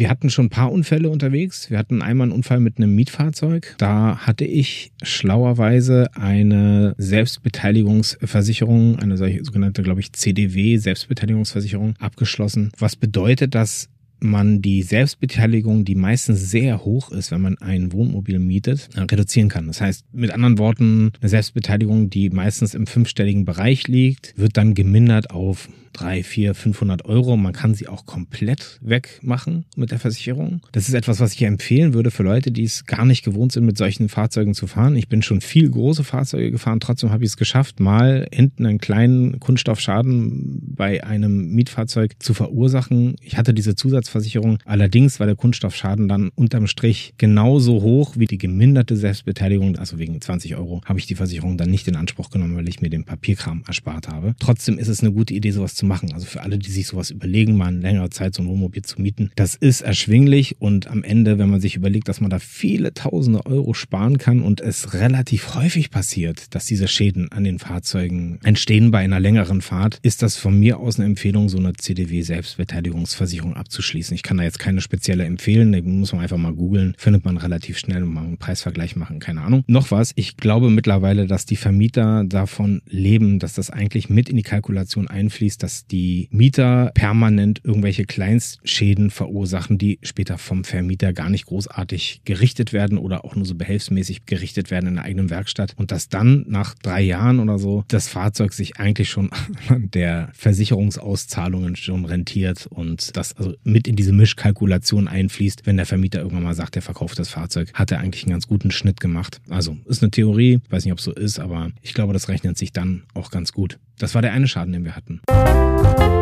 Wir 0.00 0.08
hatten 0.08 0.30
schon 0.30 0.46
ein 0.46 0.50
paar 0.50 0.72
Unfälle 0.72 1.10
unterwegs. 1.10 1.68
Wir 1.68 1.76
hatten 1.76 2.00
einmal 2.00 2.26
einen 2.26 2.32
Unfall 2.32 2.58
mit 2.58 2.78
einem 2.78 2.94
Mietfahrzeug. 2.94 3.74
Da 3.76 4.16
hatte 4.18 4.46
ich 4.46 4.92
schlauerweise 5.02 6.08
eine 6.14 6.94
Selbstbeteiligungsversicherung, 6.96 8.98
eine 8.98 9.18
solche 9.18 9.44
sogenannte, 9.44 9.82
glaube 9.82 10.00
ich, 10.00 10.14
CDW, 10.14 10.78
Selbstbeteiligungsversicherung 10.78 11.96
abgeschlossen. 11.98 12.72
Was 12.78 12.96
bedeutet, 12.96 13.54
dass 13.54 13.90
man 14.20 14.62
die 14.62 14.82
Selbstbeteiligung, 14.82 15.84
die 15.84 15.94
meistens 15.94 16.50
sehr 16.50 16.84
hoch 16.84 17.10
ist, 17.10 17.30
wenn 17.30 17.40
man 17.40 17.58
ein 17.58 17.92
Wohnmobil 17.92 18.38
mietet, 18.38 18.88
reduzieren 18.96 19.48
kann. 19.48 19.66
Das 19.66 19.80
heißt, 19.80 20.04
mit 20.12 20.30
anderen 20.30 20.58
Worten, 20.58 21.12
eine 21.20 21.28
Selbstbeteiligung, 21.28 22.10
die 22.10 22.30
meistens 22.30 22.74
im 22.74 22.86
fünfstelligen 22.86 23.44
Bereich 23.44 23.88
liegt, 23.88 24.34
wird 24.36 24.56
dann 24.56 24.74
gemindert 24.74 25.30
auf 25.30 25.68
drei, 25.92 26.22
vier, 26.22 26.54
500 26.54 27.04
Euro. 27.04 27.36
Man 27.36 27.52
kann 27.52 27.74
sie 27.74 27.88
auch 27.88 28.06
komplett 28.06 28.78
wegmachen 28.82 29.64
mit 29.76 29.90
der 29.90 29.98
Versicherung. 29.98 30.60
Das 30.72 30.88
ist 30.88 30.94
etwas, 30.94 31.20
was 31.20 31.34
ich 31.34 31.42
empfehlen 31.42 31.94
würde 31.94 32.10
für 32.10 32.22
Leute, 32.22 32.50
die 32.50 32.64
es 32.64 32.86
gar 32.86 33.04
nicht 33.04 33.24
gewohnt 33.24 33.52
sind, 33.52 33.64
mit 33.64 33.76
solchen 33.76 34.08
Fahrzeugen 34.08 34.54
zu 34.54 34.66
fahren. 34.66 34.96
Ich 34.96 35.08
bin 35.08 35.22
schon 35.22 35.40
viel 35.40 35.68
große 35.70 36.04
Fahrzeuge 36.04 36.50
gefahren, 36.50 36.80
trotzdem 36.80 37.10
habe 37.10 37.24
ich 37.24 37.30
es 37.30 37.36
geschafft, 37.36 37.80
mal 37.80 38.26
hinten 38.32 38.66
einen 38.66 38.78
kleinen 38.78 39.40
Kunststoffschaden 39.40 40.74
bei 40.76 41.04
einem 41.04 41.50
Mietfahrzeug 41.52 42.14
zu 42.18 42.34
verursachen. 42.34 43.16
Ich 43.22 43.36
hatte 43.36 43.54
diese 43.54 43.74
Zusatzversicherung, 43.74 44.58
allerdings 44.64 45.20
war 45.20 45.26
der 45.26 45.36
Kunststoffschaden 45.36 46.08
dann 46.08 46.30
unterm 46.34 46.66
Strich 46.66 47.14
genauso 47.18 47.82
hoch 47.82 48.14
wie 48.16 48.26
die 48.26 48.38
geminderte 48.38 48.96
Selbstbeteiligung, 48.96 49.76
also 49.76 49.98
wegen 49.98 50.20
20 50.20 50.56
Euro, 50.56 50.80
habe 50.84 50.98
ich 50.98 51.06
die 51.06 51.14
Versicherung 51.14 51.56
dann 51.56 51.70
nicht 51.70 51.88
in 51.88 51.96
Anspruch 51.96 52.30
genommen, 52.30 52.56
weil 52.56 52.68
ich 52.68 52.80
mir 52.80 52.90
den 52.90 53.04
Papierkram 53.04 53.64
erspart 53.66 54.08
habe. 54.08 54.34
Trotzdem 54.38 54.78
ist 54.78 54.88
es 54.88 55.00
eine 55.00 55.12
gute 55.12 55.34
Idee, 55.34 55.50
sowas 55.50 55.74
zu 55.80 55.86
machen. 55.86 56.12
Also 56.12 56.26
für 56.26 56.42
alle, 56.42 56.58
die 56.58 56.70
sich 56.70 56.86
sowas 56.86 57.10
überlegen, 57.10 57.56
mal 57.56 57.72
in 57.72 57.80
längerer 57.80 58.10
Zeit 58.10 58.34
so 58.34 58.42
ein 58.42 58.48
Wohnmobil 58.48 58.82
zu 58.82 59.00
mieten, 59.00 59.30
das 59.34 59.54
ist 59.54 59.80
erschwinglich 59.80 60.60
und 60.60 60.86
am 60.86 61.02
Ende, 61.02 61.38
wenn 61.38 61.48
man 61.48 61.60
sich 61.60 61.74
überlegt, 61.74 62.08
dass 62.08 62.20
man 62.20 62.30
da 62.30 62.38
viele 62.38 62.92
tausende 62.92 63.46
Euro 63.46 63.72
sparen 63.72 64.18
kann 64.18 64.42
und 64.42 64.60
es 64.60 64.92
relativ 64.92 65.54
häufig 65.54 65.90
passiert, 65.90 66.54
dass 66.54 66.66
diese 66.66 66.86
Schäden 66.86 67.32
an 67.32 67.44
den 67.44 67.58
Fahrzeugen 67.58 68.38
entstehen 68.44 68.90
bei 68.90 68.98
einer 68.98 69.20
längeren 69.20 69.62
Fahrt, 69.62 69.98
ist 70.02 70.22
das 70.22 70.36
von 70.36 70.58
mir 70.58 70.78
aus 70.78 70.98
eine 70.98 71.06
Empfehlung, 71.06 71.48
so 71.48 71.58
eine 71.58 71.72
CDW 71.72 72.20
Selbstbeteiligungsversicherung 72.20 73.54
abzuschließen. 73.54 74.14
Ich 74.14 74.22
kann 74.22 74.36
da 74.36 74.42
jetzt 74.42 74.58
keine 74.58 74.82
spezielle 74.82 75.24
empfehlen, 75.24 75.72
da 75.72 75.80
muss 75.80 76.12
man 76.12 76.20
einfach 76.20 76.36
mal 76.36 76.52
googeln, 76.52 76.94
findet 76.98 77.24
man 77.24 77.38
relativ 77.38 77.78
schnell 77.78 78.02
und 78.02 78.12
mal 78.12 78.24
einen 78.24 78.36
Preisvergleich 78.36 78.96
machen, 78.96 79.18
keine 79.18 79.40
Ahnung. 79.40 79.64
Noch 79.66 79.90
was, 79.90 80.12
ich 80.16 80.36
glaube 80.36 80.68
mittlerweile, 80.68 81.26
dass 81.26 81.46
die 81.46 81.56
Vermieter 81.56 82.24
davon 82.24 82.82
leben, 82.86 83.38
dass 83.38 83.54
das 83.54 83.70
eigentlich 83.70 84.10
mit 84.10 84.28
in 84.28 84.36
die 84.36 84.42
Kalkulation 84.42 85.08
einfließt, 85.08 85.62
dass 85.62 85.69
die 85.86 86.28
Mieter 86.30 86.90
permanent 86.94 87.60
irgendwelche 87.64 88.04
Kleinstschäden 88.04 89.10
verursachen, 89.10 89.78
die 89.78 89.98
später 90.02 90.38
vom 90.38 90.64
Vermieter 90.64 91.12
gar 91.12 91.30
nicht 91.30 91.46
großartig 91.46 92.22
gerichtet 92.24 92.72
werden 92.72 92.98
oder 92.98 93.24
auch 93.24 93.36
nur 93.36 93.46
so 93.46 93.54
behelfsmäßig 93.54 94.26
gerichtet 94.26 94.70
werden 94.70 94.88
in 94.88 94.94
der 94.94 95.04
eigenen 95.04 95.30
Werkstatt 95.30 95.74
und 95.76 95.90
dass 95.90 96.08
dann 96.08 96.44
nach 96.48 96.74
drei 96.74 97.02
Jahren 97.02 97.40
oder 97.40 97.58
so 97.58 97.84
das 97.88 98.08
Fahrzeug 98.08 98.52
sich 98.52 98.78
eigentlich 98.78 99.10
schon 99.10 99.30
der 99.70 100.30
Versicherungsauszahlungen 100.34 101.76
schon 101.76 102.04
rentiert 102.04 102.66
und 102.66 103.16
das 103.16 103.36
also 103.36 103.54
mit 103.64 103.88
in 103.88 103.96
diese 103.96 104.12
Mischkalkulation 104.12 105.08
einfließt, 105.08 105.66
wenn 105.66 105.76
der 105.76 105.86
Vermieter 105.86 106.20
irgendwann 106.20 106.44
mal 106.44 106.54
sagt, 106.54 106.76
er 106.76 106.82
verkauft 106.82 107.18
das 107.18 107.28
Fahrzeug, 107.28 107.70
hat 107.74 107.90
er 107.90 108.00
eigentlich 108.00 108.24
einen 108.24 108.32
ganz 108.32 108.46
guten 108.46 108.70
Schnitt 108.70 109.00
gemacht. 109.00 109.40
Also 109.48 109.76
ist 109.86 110.02
eine 110.02 110.10
Theorie, 110.10 110.60
weiß 110.70 110.84
nicht, 110.84 110.92
ob 110.92 110.98
es 110.98 111.04
so 111.04 111.12
ist, 111.12 111.38
aber 111.38 111.70
ich 111.82 111.94
glaube, 111.94 112.12
das 112.12 112.28
rechnet 112.28 112.58
sich 112.58 112.72
dann 112.72 113.04
auch 113.14 113.30
ganz 113.30 113.52
gut. 113.52 113.78
Das 113.98 114.14
war 114.14 114.22
der 114.22 114.32
eine 114.32 114.48
Schaden, 114.48 114.72
den 114.72 114.84
wir 114.84 114.96
hatten. 114.96 115.20
Thank 115.60 116.00
you. 116.00 116.19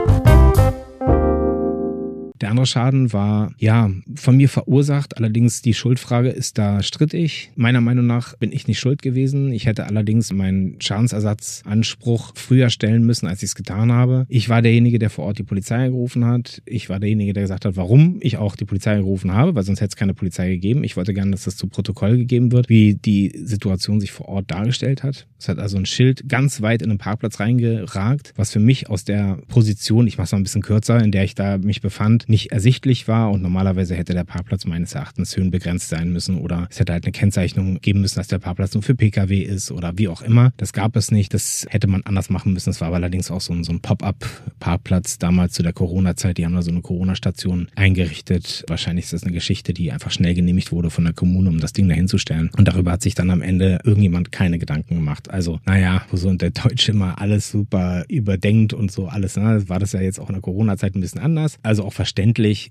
Der 2.41 2.51
andere 2.51 2.67
Schaden 2.67 3.13
war, 3.13 3.53
ja, 3.59 3.91
von 4.15 4.37
mir 4.37 4.49
verursacht. 4.49 5.17
Allerdings 5.17 5.63
die 5.63 5.75
Schuldfrage 5.75 6.29
ist 6.29 6.59
da 6.59 6.83
strittig. 6.83 7.51
Meiner 7.57 7.81
Meinung 7.81 8.07
nach 8.07 8.37
bin 8.37 8.53
ich 8.53 8.69
nicht 8.69 8.79
schuld 8.79 9.03
gewesen. 9.03 9.53
Ich 9.53 9.67
hätte 9.67 9.87
allerdings 9.87 10.33
meinen 10.33 10.81
Schadensersatzanspruch 10.81 12.33
früher 12.35 12.71
stellen 12.71 13.05
müssen, 13.05 13.27
als 13.27 13.43
ich 13.43 13.51
es 13.51 13.55
getan 13.55 13.93
habe. 13.93 14.27
Ich 14.29 14.49
war 14.49 14.63
derjenige, 14.63 14.99
der 14.99 15.11
vor 15.11 15.25
Ort 15.25 15.39
die 15.39 15.43
Polizei 15.43 15.89
gerufen 15.89 16.25
hat. 16.25 16.63
Ich 16.65 16.89
war 16.89 17.01
derjenige, 17.01 17.33
der 17.33 17.43
gesagt 17.43 17.65
hat, 17.65 17.77
warum 17.77 18.19
ich 18.21 18.37
auch 18.37 18.57
die 18.57 18.65
Polizei 18.65 18.97
gerufen 18.97 19.33
habe, 19.33 19.55
weil 19.55 19.65
sonst 19.65 19.81
hätte 19.81 19.91
es 19.91 19.97
keine 19.97 20.15
Polizei 20.15 20.49
gegeben. 20.51 20.85
Ich 20.85 20.97
wollte 20.97 21.15
gerne, 21.15 21.33
dass 21.33 21.45
das 21.45 21.57
zu 21.57 21.67
Protokoll 21.67 22.17
gegeben 22.17 22.53
wird, 22.53 22.69
wie 22.69 22.95
die 22.95 23.33
Situation 23.43 24.01
sich 24.01 24.13
vor 24.13 24.29
Ort 24.29 24.51
dargestellt 24.51 25.03
hat. 25.03 25.27
Es 25.39 25.49
hat 25.49 25.59
also 25.59 25.77
ein 25.77 25.87
Schild 25.87 26.29
ganz 26.29 26.63
weit 26.63 26.83
in 26.83 26.89
den 26.89 26.99
Parkplatz 26.99 27.41
reingeragt, 27.41 28.33
was 28.37 28.53
für 28.53 28.61
mich 28.61 28.89
aus 28.89 29.05
der 29.05 29.39
Position, 29.49 30.07
ich 30.07 30.19
mache 30.19 30.27
es 30.27 30.33
mal 30.33 30.39
ein 30.39 30.45
bisschen 30.45 30.63
kürzer, 30.63 31.03
in 31.03 31.13
der 31.13 31.25
ich 31.25 31.35
da 31.35 31.59
mich 31.59 31.81
befand, 31.81 32.28
nicht 32.29 32.53
ersichtlich 32.53 33.09
war 33.09 33.31
und 33.31 33.43
normalerweise 33.43 33.95
hätte 33.95 34.15
der 34.15 34.25
Parkplatz 34.25 34.65
meines 34.65 34.95
Erachtens 34.95 35.37
höhenbegrenzt 35.37 35.89
sein 35.89 36.13
müssen 36.13 36.39
oder 36.39 36.67
es 36.71 36.81
hätte 36.81 36.93
halt 36.93 37.05
eine 37.05 37.13
Kennzeichnung 37.13 37.81
geben 37.81 38.01
müssen, 38.01 38.17
dass 38.17 38.29
der 38.29 38.39
Parkplatz 38.39 38.75
nur 38.75 38.83
für 38.83 38.95
Pkw 38.95 39.39
ist 39.39 39.71
oder 39.71 39.97
wie 39.97 40.09
auch 40.09 40.23
immer. 40.23 40.53
Das 40.57 40.73
gab 40.73 40.97
es 40.97 41.11
nicht, 41.11 41.35
das 41.35 41.67
hätte 41.71 41.87
man 41.87 42.03
anders 42.03 42.31
machen 42.31 42.53
müssen. 42.53 42.71
Es 42.71 42.81
war 42.81 42.89
aber 42.89 42.97
allerdings 42.97 43.31
auch 43.31 43.41
so 43.41 43.53
ein, 43.53 43.65
so 43.65 43.73
ein 43.73 43.81
Pop-up-Parkplatz 43.81 45.19
damals 45.19 45.55
zu 45.55 45.63
der 45.63 45.73
Corona-Zeit. 45.73 46.39
Die 46.39 46.45
haben 46.45 46.55
da 46.55 46.63
so 46.63 46.71
eine 46.71 46.83
Corona-Station 46.83 47.69
eingerichtet. 47.75 48.65
Wahrscheinlich 48.69 49.07
ist 49.07 49.13
das 49.13 49.23
eine 49.25 49.33
Geschichte, 49.33 49.73
die 49.73 49.93
einfach 49.93 50.11
schnell 50.11 50.35
genehmigt 50.35 50.73
wurde 50.73 50.91
von 50.91 51.05
der 51.05 51.15
Kommune, 51.15 51.49
um 51.49 51.61
das 51.61 51.73
Ding 51.73 51.89
dahinzustellen. 51.89 52.51
Und 52.57 52.69
darüber 52.69 52.93
hat 52.93 53.03
sich 53.03 53.15
dann 53.15 53.31
am 53.31 53.43
Ende 53.43 53.81
irgendjemand 53.85 54.33
keine 54.33 54.59
Gedanken 54.59 54.97
gemacht. 54.97 55.31
Also, 55.31 55.61
naja, 55.65 56.03
wo 56.11 56.17
so 56.17 56.33
der 56.33 56.51
Deutsche 56.51 56.93
immer 56.93 57.21
alles 57.21 57.51
super 57.51 58.05
überdenkt 58.09 58.73
und 58.73 58.91
so 58.91 59.07
alles, 59.07 59.37
ne? 59.37 59.69
war 59.69 59.79
das 59.79 59.93
ja 59.93 60.01
jetzt 60.01 60.19
auch 60.19 60.29
in 60.29 60.35
der 60.35 60.43
Corona-Zeit 60.43 60.95
ein 60.95 61.01
bisschen 61.01 61.21
anders. 61.21 61.59
Also 61.63 61.85
auch 61.85 61.93
verständlich, 61.93 62.18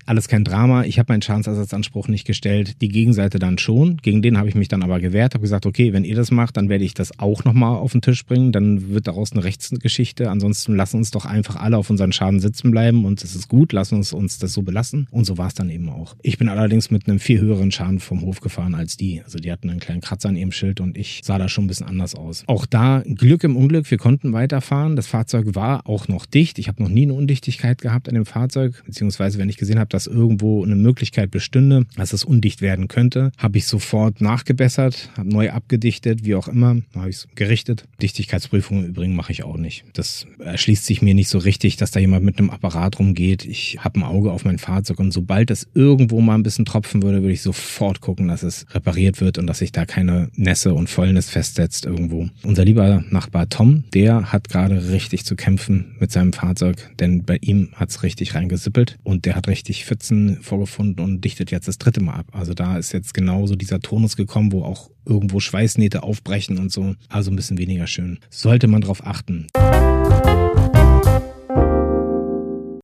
alles 0.06 0.28
kein 0.28 0.44
Drama. 0.44 0.84
Ich 0.84 0.98
habe 0.98 1.12
meinen 1.12 1.22
Schadensersatzanspruch 1.22 2.08
nicht 2.08 2.26
gestellt, 2.26 2.82
die 2.82 2.88
Gegenseite 2.88 3.38
dann 3.38 3.58
schon. 3.58 3.96
Gegen 3.98 4.20
den 4.20 4.36
habe 4.36 4.48
ich 4.48 4.54
mich 4.54 4.68
dann 4.68 4.82
aber 4.82 5.00
gewehrt, 5.00 5.34
habe 5.34 5.42
gesagt, 5.42 5.64
okay, 5.64 5.92
wenn 5.92 6.04
ihr 6.04 6.16
das 6.16 6.30
macht, 6.30 6.56
dann 6.56 6.68
werde 6.68 6.84
ich 6.84 6.94
das 6.94 7.18
auch 7.18 7.44
nochmal 7.44 7.76
auf 7.76 7.92
den 7.92 8.02
Tisch 8.02 8.24
bringen. 8.26 8.52
Dann 8.52 8.90
wird 8.90 9.06
daraus 9.06 9.32
eine 9.32 9.44
Rechtsgeschichte. 9.44 10.30
Ansonsten 10.30 10.76
lassen 10.76 10.98
uns 10.98 11.10
doch 11.10 11.24
einfach 11.24 11.56
alle 11.56 11.78
auf 11.78 11.88
unseren 11.88 12.12
Schaden 12.12 12.40
sitzen 12.40 12.70
bleiben 12.70 13.04
und 13.04 13.24
es 13.24 13.34
ist 13.34 13.48
gut, 13.48 13.72
lassen 13.72 13.96
uns 13.96 14.12
uns 14.12 14.38
das 14.38 14.52
so 14.52 14.62
belassen. 14.62 15.06
Und 15.10 15.24
so 15.24 15.38
war 15.38 15.48
es 15.48 15.54
dann 15.54 15.70
eben 15.70 15.88
auch. 15.88 16.14
Ich 16.22 16.36
bin 16.36 16.48
allerdings 16.48 16.90
mit 16.90 17.08
einem 17.08 17.18
viel 17.18 17.40
höheren 17.40 17.70
Schaden 17.70 18.00
vom 18.00 18.20
Hof 18.22 18.40
gefahren 18.40 18.74
als 18.74 18.96
die. 18.96 19.22
Also 19.24 19.38
die 19.38 19.50
hatten 19.50 19.70
einen 19.70 19.80
kleinen 19.80 20.00
Kratzer 20.00 20.28
an 20.28 20.36
ihrem 20.36 20.52
Schild 20.52 20.80
und 20.80 20.98
ich 20.98 21.22
sah 21.24 21.38
da 21.38 21.48
schon 21.48 21.64
ein 21.64 21.68
bisschen 21.68 21.86
anders 21.86 22.14
aus. 22.14 22.44
Auch 22.46 22.66
da 22.66 23.02
Glück 23.06 23.44
im 23.44 23.56
Unglück, 23.56 23.90
wir 23.90 23.98
konnten 23.98 24.32
weiterfahren. 24.32 24.96
Das 24.96 25.06
Fahrzeug 25.06 25.54
war 25.54 25.86
auch 25.88 26.08
noch 26.08 26.26
dicht. 26.26 26.58
Ich 26.58 26.68
habe 26.68 26.82
noch 26.82 26.90
nie 26.90 27.02
eine 27.02 27.14
Undichtigkeit 27.14 27.80
gehabt 27.80 28.08
an 28.08 28.14
dem 28.14 28.26
Fahrzeug, 28.26 28.82
beziehungsweise 28.84 29.37
wenn 29.38 29.48
ich 29.48 29.56
gesehen 29.56 29.78
habe, 29.78 29.88
dass 29.88 30.06
irgendwo 30.06 30.64
eine 30.64 30.76
Möglichkeit 30.76 31.30
bestünde, 31.30 31.86
dass 31.96 32.12
es 32.12 32.24
undicht 32.24 32.60
werden 32.60 32.88
könnte, 32.88 33.32
habe 33.38 33.58
ich 33.58 33.66
sofort 33.66 34.20
nachgebessert, 34.20 35.10
habe 35.16 35.28
neu 35.28 35.50
abgedichtet, 35.50 36.24
wie 36.24 36.34
auch 36.34 36.48
immer, 36.48 36.76
habe 36.94 37.10
ich 37.10 37.16
es 37.16 37.28
gerichtet. 37.34 37.84
Dichtigkeitsprüfungen 38.02 38.84
im 38.84 38.90
Übrigen 38.90 39.14
mache 39.14 39.32
ich 39.32 39.44
auch 39.44 39.56
nicht. 39.56 39.84
Das 39.92 40.26
erschließt 40.38 40.84
sich 40.84 41.02
mir 41.02 41.14
nicht 41.14 41.28
so 41.28 41.38
richtig, 41.38 41.76
dass 41.76 41.90
da 41.90 42.00
jemand 42.00 42.24
mit 42.24 42.38
einem 42.38 42.50
Apparat 42.50 42.98
rumgeht. 42.98 43.44
Ich 43.44 43.78
habe 43.80 44.00
ein 44.00 44.04
Auge 44.04 44.32
auf 44.32 44.44
mein 44.44 44.58
Fahrzeug 44.58 44.98
und 44.98 45.12
sobald 45.12 45.50
es 45.50 45.68
irgendwo 45.74 46.20
mal 46.20 46.34
ein 46.34 46.42
bisschen 46.42 46.64
tropfen 46.64 47.02
würde, 47.02 47.22
würde 47.22 47.32
ich 47.32 47.42
sofort 47.42 48.00
gucken, 48.00 48.28
dass 48.28 48.42
es 48.42 48.66
repariert 48.72 49.20
wird 49.20 49.38
und 49.38 49.46
dass 49.46 49.58
sich 49.58 49.72
da 49.72 49.86
keine 49.86 50.30
Nässe 50.34 50.74
und 50.74 50.88
Fäulnis 50.88 51.30
festsetzt 51.30 51.86
irgendwo. 51.86 52.28
Unser 52.42 52.64
lieber 52.64 53.04
Nachbar 53.10 53.48
Tom, 53.48 53.84
der 53.94 54.32
hat 54.32 54.48
gerade 54.48 54.90
richtig 54.90 55.24
zu 55.24 55.36
kämpfen 55.36 55.96
mit 55.98 56.12
seinem 56.12 56.32
Fahrzeug, 56.32 56.76
denn 56.98 57.22
bei 57.24 57.38
ihm 57.40 57.68
hat's 57.74 58.02
richtig 58.02 58.34
reingesippelt 58.34 58.98
und 59.02 59.24
der 59.28 59.36
hat 59.36 59.46
richtig 59.46 59.84
Pfützen 59.84 60.40
vorgefunden 60.40 61.04
und 61.04 61.20
dichtet 61.20 61.50
jetzt 61.50 61.68
das 61.68 61.76
dritte 61.76 62.02
Mal 62.02 62.14
ab. 62.14 62.28
Also 62.32 62.54
da 62.54 62.78
ist 62.78 62.92
jetzt 62.92 63.12
genauso 63.12 63.56
dieser 63.56 63.78
Tonus 63.78 64.16
gekommen, 64.16 64.52
wo 64.52 64.64
auch 64.64 64.88
irgendwo 65.04 65.38
Schweißnähte 65.38 66.02
aufbrechen 66.02 66.56
und 66.56 66.72
so. 66.72 66.94
Also 67.10 67.30
ein 67.30 67.36
bisschen 67.36 67.58
weniger 67.58 67.86
schön. 67.86 68.20
Sollte 68.30 68.68
man 68.68 68.80
drauf 68.80 69.06
achten. 69.06 69.46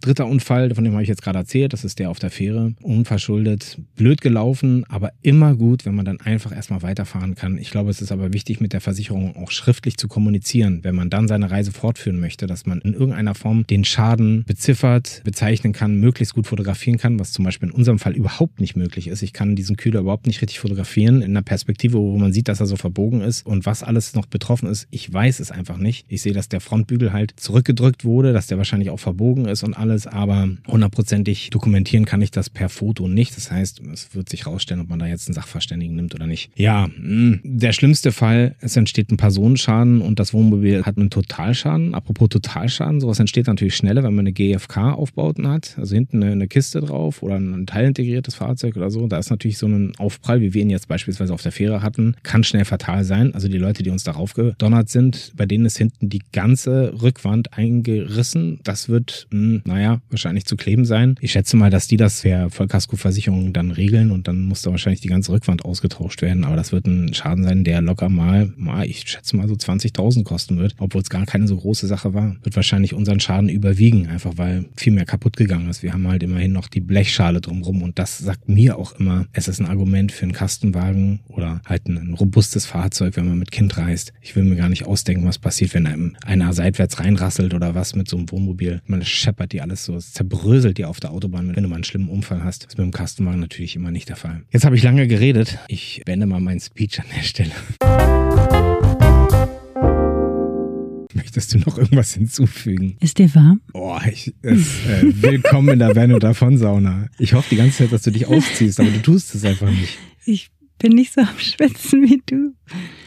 Dritter 0.05 0.27
Unfall, 0.27 0.75
von 0.75 0.85
dem 0.85 0.93
habe 0.93 1.03
ich 1.03 1.09
jetzt 1.09 1.23
gerade 1.23 1.39
erzählt, 1.39 1.73
das 1.73 1.83
ist 1.83 1.99
der 1.99 2.11
auf 2.11 2.19
der 2.19 2.29
Fähre. 2.29 2.75
Unverschuldet, 2.83 3.79
blöd 3.97 4.21
gelaufen, 4.21 4.85
aber 4.91 5.13
immer 5.23 5.55
gut, 5.55 5.87
wenn 5.87 5.95
man 5.95 6.05
dann 6.05 6.21
einfach 6.21 6.55
erstmal 6.55 6.83
weiterfahren 6.83 7.35
kann. 7.35 7.57
Ich 7.57 7.71
glaube, 7.71 7.89
es 7.89 8.03
ist 8.03 8.13
aber 8.13 8.35
wichtig, 8.35 8.61
mit 8.61 8.75
der 8.75 8.83
Versicherung 8.83 9.35
auch 9.35 9.51
schriftlich 9.51 9.97
zu 9.97 10.07
kommunizieren, 10.07 10.81
wenn 10.83 10.95
man 10.95 11.09
dann 11.09 11.27
seine 11.27 11.51
Reise 11.51 11.73
fortführen 11.73 12.21
möchte, 12.21 12.47
dass 12.47 12.67
man 12.67 12.83
in 12.83 12.93
irgendeiner 12.93 13.35
Form 13.35 13.67
den 13.67 13.87
Schaden 13.87 14.45
beziffert, 14.45 15.23
bezeichnen 15.25 15.73
kann, 15.73 15.99
möglichst 15.99 16.35
gut 16.35 16.47
fotografieren 16.47 16.99
kann, 16.99 17.19
was 17.19 17.33
zum 17.33 17.47
Beispiel 17.47 17.71
in 17.71 17.75
unserem 17.75 17.99
Fall 17.99 18.13
überhaupt 18.13 18.61
nicht 18.61 18.77
möglich 18.77 19.07
ist. 19.09 19.23
Ich 19.23 19.33
kann 19.33 19.57
diesen 19.57 19.79
Kühler 19.79 20.01
überhaupt 20.01 20.27
nicht 20.27 20.43
richtig 20.43 20.61
fotografieren 20.61 21.23
in 21.23 21.31
einer 21.31 21.43
Perspektive, 21.43 21.97
wo 21.97 22.19
man 22.19 22.35
sieht, 22.35 22.49
dass 22.49 22.61
er 22.61 22.67
so 22.67 22.77
verbogen 22.77 23.23
ist 23.23 23.47
und 23.47 23.65
was 23.65 23.83
alles 23.83 24.15
noch 24.15 24.27
betroffen 24.27 24.69
ist. 24.69 24.87
Ich 24.91 25.11
weiß 25.11 25.41
es 25.41 25.51
einfach 25.51 25.79
nicht. 25.79 26.05
Ich 26.09 26.21
sehe, 26.21 26.35
dass 26.35 26.51
der 26.51 26.61
Frontbügel 26.61 27.15
halt 27.15 27.33
zurückgedrückt 27.37 28.05
wurde, 28.05 28.35
dass 28.35 28.49
der 28.49 28.59
wahrscheinlich 28.59 28.91
auch 28.91 29.01
verbogen 29.01 29.47
ist 29.47 29.63
und 29.63 29.73
alles 29.73 29.94
alles, 29.95 30.07
aber 30.07 30.49
hundertprozentig 30.67 31.51
dokumentieren 31.51 32.05
kann 32.05 32.21
ich 32.21 32.31
das 32.31 32.51
per 32.51 32.69
Foto 32.69 33.09
nicht. 33.09 33.37
Das 33.37 33.51
heißt, 33.51 33.81
es 33.93 34.15
wird 34.15 34.29
sich 34.29 34.47
rausstellen, 34.47 34.83
ob 34.83 34.89
man 34.89 34.99
da 34.99 35.07
jetzt 35.07 35.29
einen 35.29 35.35
Sachverständigen 35.35 35.95
nimmt 35.95 36.15
oder 36.15 36.27
nicht. 36.27 36.51
Ja, 36.57 36.89
mh, 36.99 37.39
der 37.45 37.73
schlimmste 37.73 38.13
Fall, 38.13 38.57
es 38.61 38.77
entsteht 38.77 39.11
ein 39.11 39.17
Personenschaden 39.17 40.01
und 40.01 40.19
das 40.19 40.35
Wohnmobil 40.35 40.85
hat 40.85 40.99
einen 40.99 41.11
Totalschaden. 41.11 41.95
Apropos 41.95 42.29
Totalschaden, 42.29 43.01
sowas 43.01 43.21
entsteht 43.21 43.47
natürlich 43.47 43.77
schneller, 43.77 44.03
wenn 44.03 44.15
man 44.15 44.25
eine 44.25 44.33
GFK-Aufbauten 44.33 45.47
hat, 45.49 45.77
also 45.79 45.95
hinten 45.95 46.23
eine, 46.23 46.33
eine 46.33 46.49
Kiste 46.49 46.81
drauf 46.81 47.23
oder 47.23 47.37
ein 47.37 47.67
teilintegriertes 47.67 48.35
Fahrzeug 48.35 48.77
oder 48.77 48.91
so. 48.91 49.07
Da 49.07 49.19
ist 49.19 49.31
natürlich 49.31 49.59
so 49.59 49.67
ein 49.67 49.93
Aufprall, 49.99 50.41
wie 50.41 50.55
wir 50.55 50.63
ihn 50.63 50.71
jetzt 50.71 50.89
beispielsweise 50.89 51.33
auf 51.33 51.43
der 51.43 51.53
Fähre 51.53 51.83
hatten, 51.83 52.17
kann 52.23 52.43
schnell 52.43 52.65
fatal 52.65 53.05
sein. 53.05 53.35
Also 53.35 53.49
die 53.49 53.59
Leute, 53.59 53.83
die 53.83 53.91
uns 53.91 54.03
darauf 54.03 54.35
gedonnert 54.35 54.89
sind, 54.89 55.33
bei 55.37 55.47
denen 55.47 55.67
ist 55.67 55.79
hinten 55.79 56.09
die 56.09 56.23
ganze 56.33 57.01
Rückwand 57.01 57.57
eingerissen. 57.57 58.61
Das 58.65 58.89
wird, 58.89 59.29
mh, 59.31 59.45
hm, 59.45 59.63
naja, 59.85 60.01
wahrscheinlich 60.09 60.47
zu 60.47 60.57
kleben 60.57 60.85
sein. 60.85 61.17
Ich 61.21 61.33
schätze 61.33 61.57
mal, 61.57 61.71
dass 61.71 61.87
die 61.87 61.97
das 61.97 62.23
per 62.23 62.49
Vollkaskoversicherung 62.51 63.53
dann 63.53 63.71
regeln 63.71 64.11
und 64.11 64.29
dann 64.29 64.43
muss 64.43 64.63
da 64.63 64.71
wahrscheinlich 64.71 65.01
die 65.01 65.09
ganze 65.09 65.33
Rückwand 65.33 65.65
ausgetauscht 65.65 66.23
werden. 66.23 66.45
Aber 66.45 66.57
das 66.57 66.73
wird 66.73 66.87
ein 66.87 67.13
Schaden 67.13 67.45
sein, 67.45 67.65
der 67.65 67.83
locker 67.83 68.09
mal, 68.09 68.53
ich 68.87 69.09
schätze 69.09 69.37
mal 69.37 69.47
so 69.47 69.55
20.000 69.55 70.25
kosten 70.25 70.59
wird, 70.59 70.75
obwohl 70.79 71.03
es 71.03 71.11
gar 71.11 71.27
keine 71.27 71.47
so 71.47 71.57
große 71.57 71.87
Sache 71.87 72.15
war. 72.15 72.37
Wird 72.43 72.57
wahrscheinlich 72.57 72.95
unseren 72.95 73.21
Schaden 73.21 73.49
überwiegen, 73.49 74.07
einfach 74.07 74.33
weil 74.37 74.65
viel 74.77 74.93
mehr 74.93 75.05
kaputt 75.05 75.37
gegangen 75.37 75.69
ist. 75.69 75.83
Wir 75.83 75.93
haben 75.93 76.09
halt 76.09 76.23
immerhin 76.23 76.53
noch 76.53 76.69
die 76.69 76.81
Blechschale 76.81 77.41
drumrum 77.41 77.83
und 77.83 77.99
das 77.99 78.19
sagt 78.19 78.49
mir 78.49 78.79
auch 78.79 78.99
immer, 78.99 79.27
es 79.33 79.49
ist 79.49 79.61
ein 79.61 79.67
Argument 79.67 80.13
für 80.13 80.23
einen 80.23 80.33
Kastenwagen 80.33 81.21
oder 81.29 81.61
halt 81.67 81.89
ein 81.89 82.15
robustes 82.15 82.65
Fahrzeug, 82.65 83.17
wenn 83.17 83.29
man 83.29 83.39
mit 83.39 83.53
Kind 83.53 83.77
reist. 83.77 84.13
Ich 84.23 84.35
will 84.35 84.45
mir 84.45 84.57
gar 84.57 84.71
nicht 84.71 84.87
ausdenken, 84.87 85.27
was 85.27 85.39
passiert, 85.39 85.75
wenn 85.75 85.87
einem 85.87 86.17
einer 86.25 86.53
seitwärts 86.55 87.01
reinrasselt 87.01 87.53
oder 87.53 87.75
was 87.75 87.95
mit 87.95 88.09
so 88.09 88.17
einem 88.17 88.31
Wohnmobil. 88.31 88.81
Man 88.87 89.05
scheppert 89.05 89.53
die 89.53 89.61
alles 89.75 89.87
so, 89.87 89.97
es 89.97 90.13
zerbröselt 90.13 90.79
dir 90.79 90.89
auf 90.89 91.01
der 91.01 91.11
Autobahn, 91.11 91.57
wenn 91.57 91.65
du 91.65 91.69
mal 91.69 91.75
einen 91.75 91.85
schlimmen 91.85 92.09
Unfall 92.09 92.45
hast. 92.45 92.63
Das 92.63 92.75
ist 92.75 92.79
mit 92.79 92.85
dem 92.85 92.93
Kastenwagen 92.93 93.41
natürlich 93.41 93.75
immer 93.75 93.91
nicht 93.91 94.09
der 94.09 94.15
Fall. 94.15 94.45
Jetzt 94.51 94.65
habe 94.65 94.77
ich 94.77 94.85
lange 94.85 95.09
geredet. 95.09 95.59
Ich 95.67 96.03
beende 96.05 96.27
mal 96.27 96.39
meinen 96.39 96.61
Speech 96.61 97.01
an 97.01 97.07
der 97.17 97.23
Stelle. 97.23 97.51
Möchtest 101.15 101.55
du 101.55 101.59
noch 101.59 101.77
irgendwas 101.77 102.15
hinzufügen? 102.15 102.97
Ist 103.01 103.19
dir 103.19 103.35
warm? 103.35 103.63
Oh, 103.73 103.99
ich, 104.09 104.33
es, 104.43 104.61
äh, 104.87 105.03
willkommen 105.23 105.71
in 105.71 105.79
der 105.81 105.97
Wenn- 105.97 106.13
und 106.13 106.23
Davon-Sauna. 106.23 107.09
Ich 107.19 107.35
hoffe 107.35 107.49
die 107.51 107.57
ganze 107.57 107.79
Zeit, 107.79 107.93
dass 107.93 108.03
du 108.03 108.13
dich 108.13 108.27
ausziehst, 108.29 108.79
aber 108.79 108.91
du 108.91 109.03
tust 109.03 109.35
es 109.35 109.45
einfach 109.45 109.71
nicht. 109.71 109.99
Ich 110.25 110.51
bin 110.79 110.93
nicht 110.93 111.13
so 111.13 111.21
am 111.23 111.39
Schwitzen 111.39 112.03
wie 112.03 112.23
du. 112.27 112.55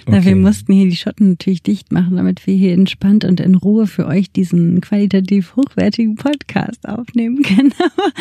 Na, 0.08 0.24
wir 0.24 0.36
mussten 0.36 0.72
hier 0.72 0.86
die 0.88 0.96
Schotten 0.96 1.30
natürlich 1.32 1.64
dicht 1.64 1.92
machen, 1.92 2.16
damit 2.16 2.46
wir 2.48 2.56
hier 2.56 2.74
entspannt 2.74 3.26
und 3.26 3.40
in 3.40 3.56
Ruhe 3.56 3.88
für 3.88 4.06
euch 4.06 4.32
diesen 4.32 4.80
qualitativ 4.82 5.56
hochwertigen 5.56 6.16
Podcast 6.16 6.88
aufnehmen 6.88 7.42
können. 7.42 7.74
Aber 7.80 8.12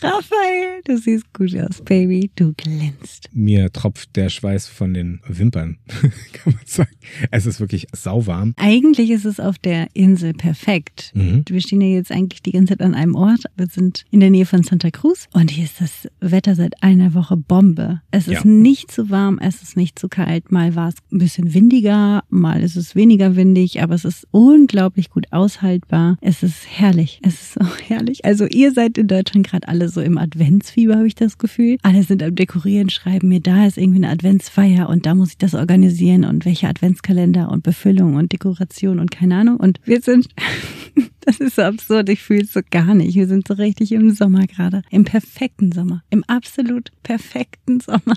Raphael, 0.00 0.82
du 0.84 0.96
siehst 0.96 1.32
gut 1.34 1.54
aus, 1.56 1.82
Baby. 1.82 2.30
Du 2.36 2.54
glänzt. 2.54 3.28
Mir 3.32 3.70
tropft 3.72 4.16
der 4.16 4.28
Schweiß 4.30 4.68
von 4.68 4.94
den 4.94 5.20
Wimpern, 5.26 5.78
kann 6.32 6.54
man 6.54 6.60
sagen. 6.64 6.90
Es 7.30 7.44
ist 7.46 7.60
wirklich 7.60 7.88
sauwarm. 7.92 8.54
Eigentlich 8.56 9.10
ist 9.10 9.24
es 9.26 9.40
auf 9.40 9.58
der 9.58 9.88
Insel 9.94 10.32
perfekt. 10.32 11.12
Mhm. 11.14 11.44
Wir 11.48 11.60
stehen 11.60 11.80
ja 11.80 11.88
jetzt 11.88 12.10
eigentlich 12.12 12.42
die 12.42 12.52
ganze 12.52 12.74
Zeit 12.78 12.80
an 12.86 12.94
einem 12.94 13.16
Ort. 13.16 13.44
Wir 13.56 13.66
sind 13.66 14.04
in 14.10 14.20
der 14.20 14.30
Nähe 14.30 14.46
von 14.46 14.62
Santa 14.62 14.90
Cruz 14.90 15.28
und 15.32 15.50
hier 15.50 15.64
ist 15.64 15.80
das 15.80 16.08
Wetter 16.20 16.54
seit 16.54 16.82
einer 16.82 17.14
Woche 17.14 17.36
Bombe. 17.36 18.00
Es 18.10 18.28
ist 18.28 18.34
Ja. 18.34 18.44
nicht 18.44 18.92
zu 18.94 19.10
warm, 19.10 19.38
es 19.42 19.60
ist 19.60 19.76
nicht 19.76 19.98
zu 19.98 20.08
kalt. 20.08 20.52
Mal 20.52 20.76
war 20.76 20.88
es 20.88 20.94
ein 21.12 21.18
bisschen 21.18 21.52
windiger, 21.52 22.22
mal 22.30 22.62
ist 22.62 22.76
es 22.76 22.94
weniger 22.94 23.34
windig, 23.34 23.82
aber 23.82 23.94
es 23.94 24.04
ist 24.04 24.26
unglaublich 24.30 25.10
gut 25.10 25.26
aushaltbar. 25.32 26.16
Es 26.20 26.44
ist 26.44 26.64
herrlich. 26.68 27.20
Es 27.22 27.42
ist 27.42 27.60
auch 27.60 27.76
herrlich. 27.88 28.24
Also 28.24 28.46
ihr 28.46 28.72
seid 28.72 28.96
in 28.96 29.08
Deutschland 29.08 29.48
gerade 29.48 29.66
alle 29.66 29.88
so 29.88 30.00
im 30.00 30.16
Adventsfieber, 30.16 30.94
habe 30.94 31.08
ich 31.08 31.16
das 31.16 31.38
Gefühl. 31.38 31.76
Alle 31.82 32.04
sind 32.04 32.22
am 32.22 32.36
Dekorieren, 32.36 32.88
schreiben 32.88 33.28
mir, 33.28 33.40
da 33.40 33.66
ist 33.66 33.78
irgendwie 33.78 34.04
eine 34.04 34.10
Adventsfeier 34.10 34.88
und 34.88 35.06
da 35.06 35.14
muss 35.16 35.30
ich 35.30 35.38
das 35.38 35.54
organisieren 35.54 36.24
und 36.24 36.44
welcher 36.44 36.68
Adventskalender 36.68 37.50
und 37.50 37.64
Befüllung 37.64 38.14
und 38.14 38.32
Dekoration 38.32 39.00
und 39.00 39.10
keine 39.10 39.36
Ahnung. 39.36 39.56
Und 39.56 39.80
wir 39.84 40.00
sind, 40.02 40.28
das 41.22 41.40
ist 41.40 41.56
so 41.56 41.62
absurd, 41.62 42.08
ich 42.08 42.22
fühle 42.22 42.42
es 42.42 42.52
so 42.52 42.60
gar 42.70 42.94
nicht. 42.94 43.16
Wir 43.16 43.26
sind 43.26 43.48
so 43.48 43.54
richtig 43.54 43.90
im 43.90 44.12
Sommer 44.12 44.46
gerade. 44.46 44.82
Im 44.90 45.04
perfekten 45.04 45.72
Sommer. 45.72 46.04
Im 46.10 46.22
absolut 46.24 46.92
perfekten 47.02 47.80
Sommer. 47.80 48.14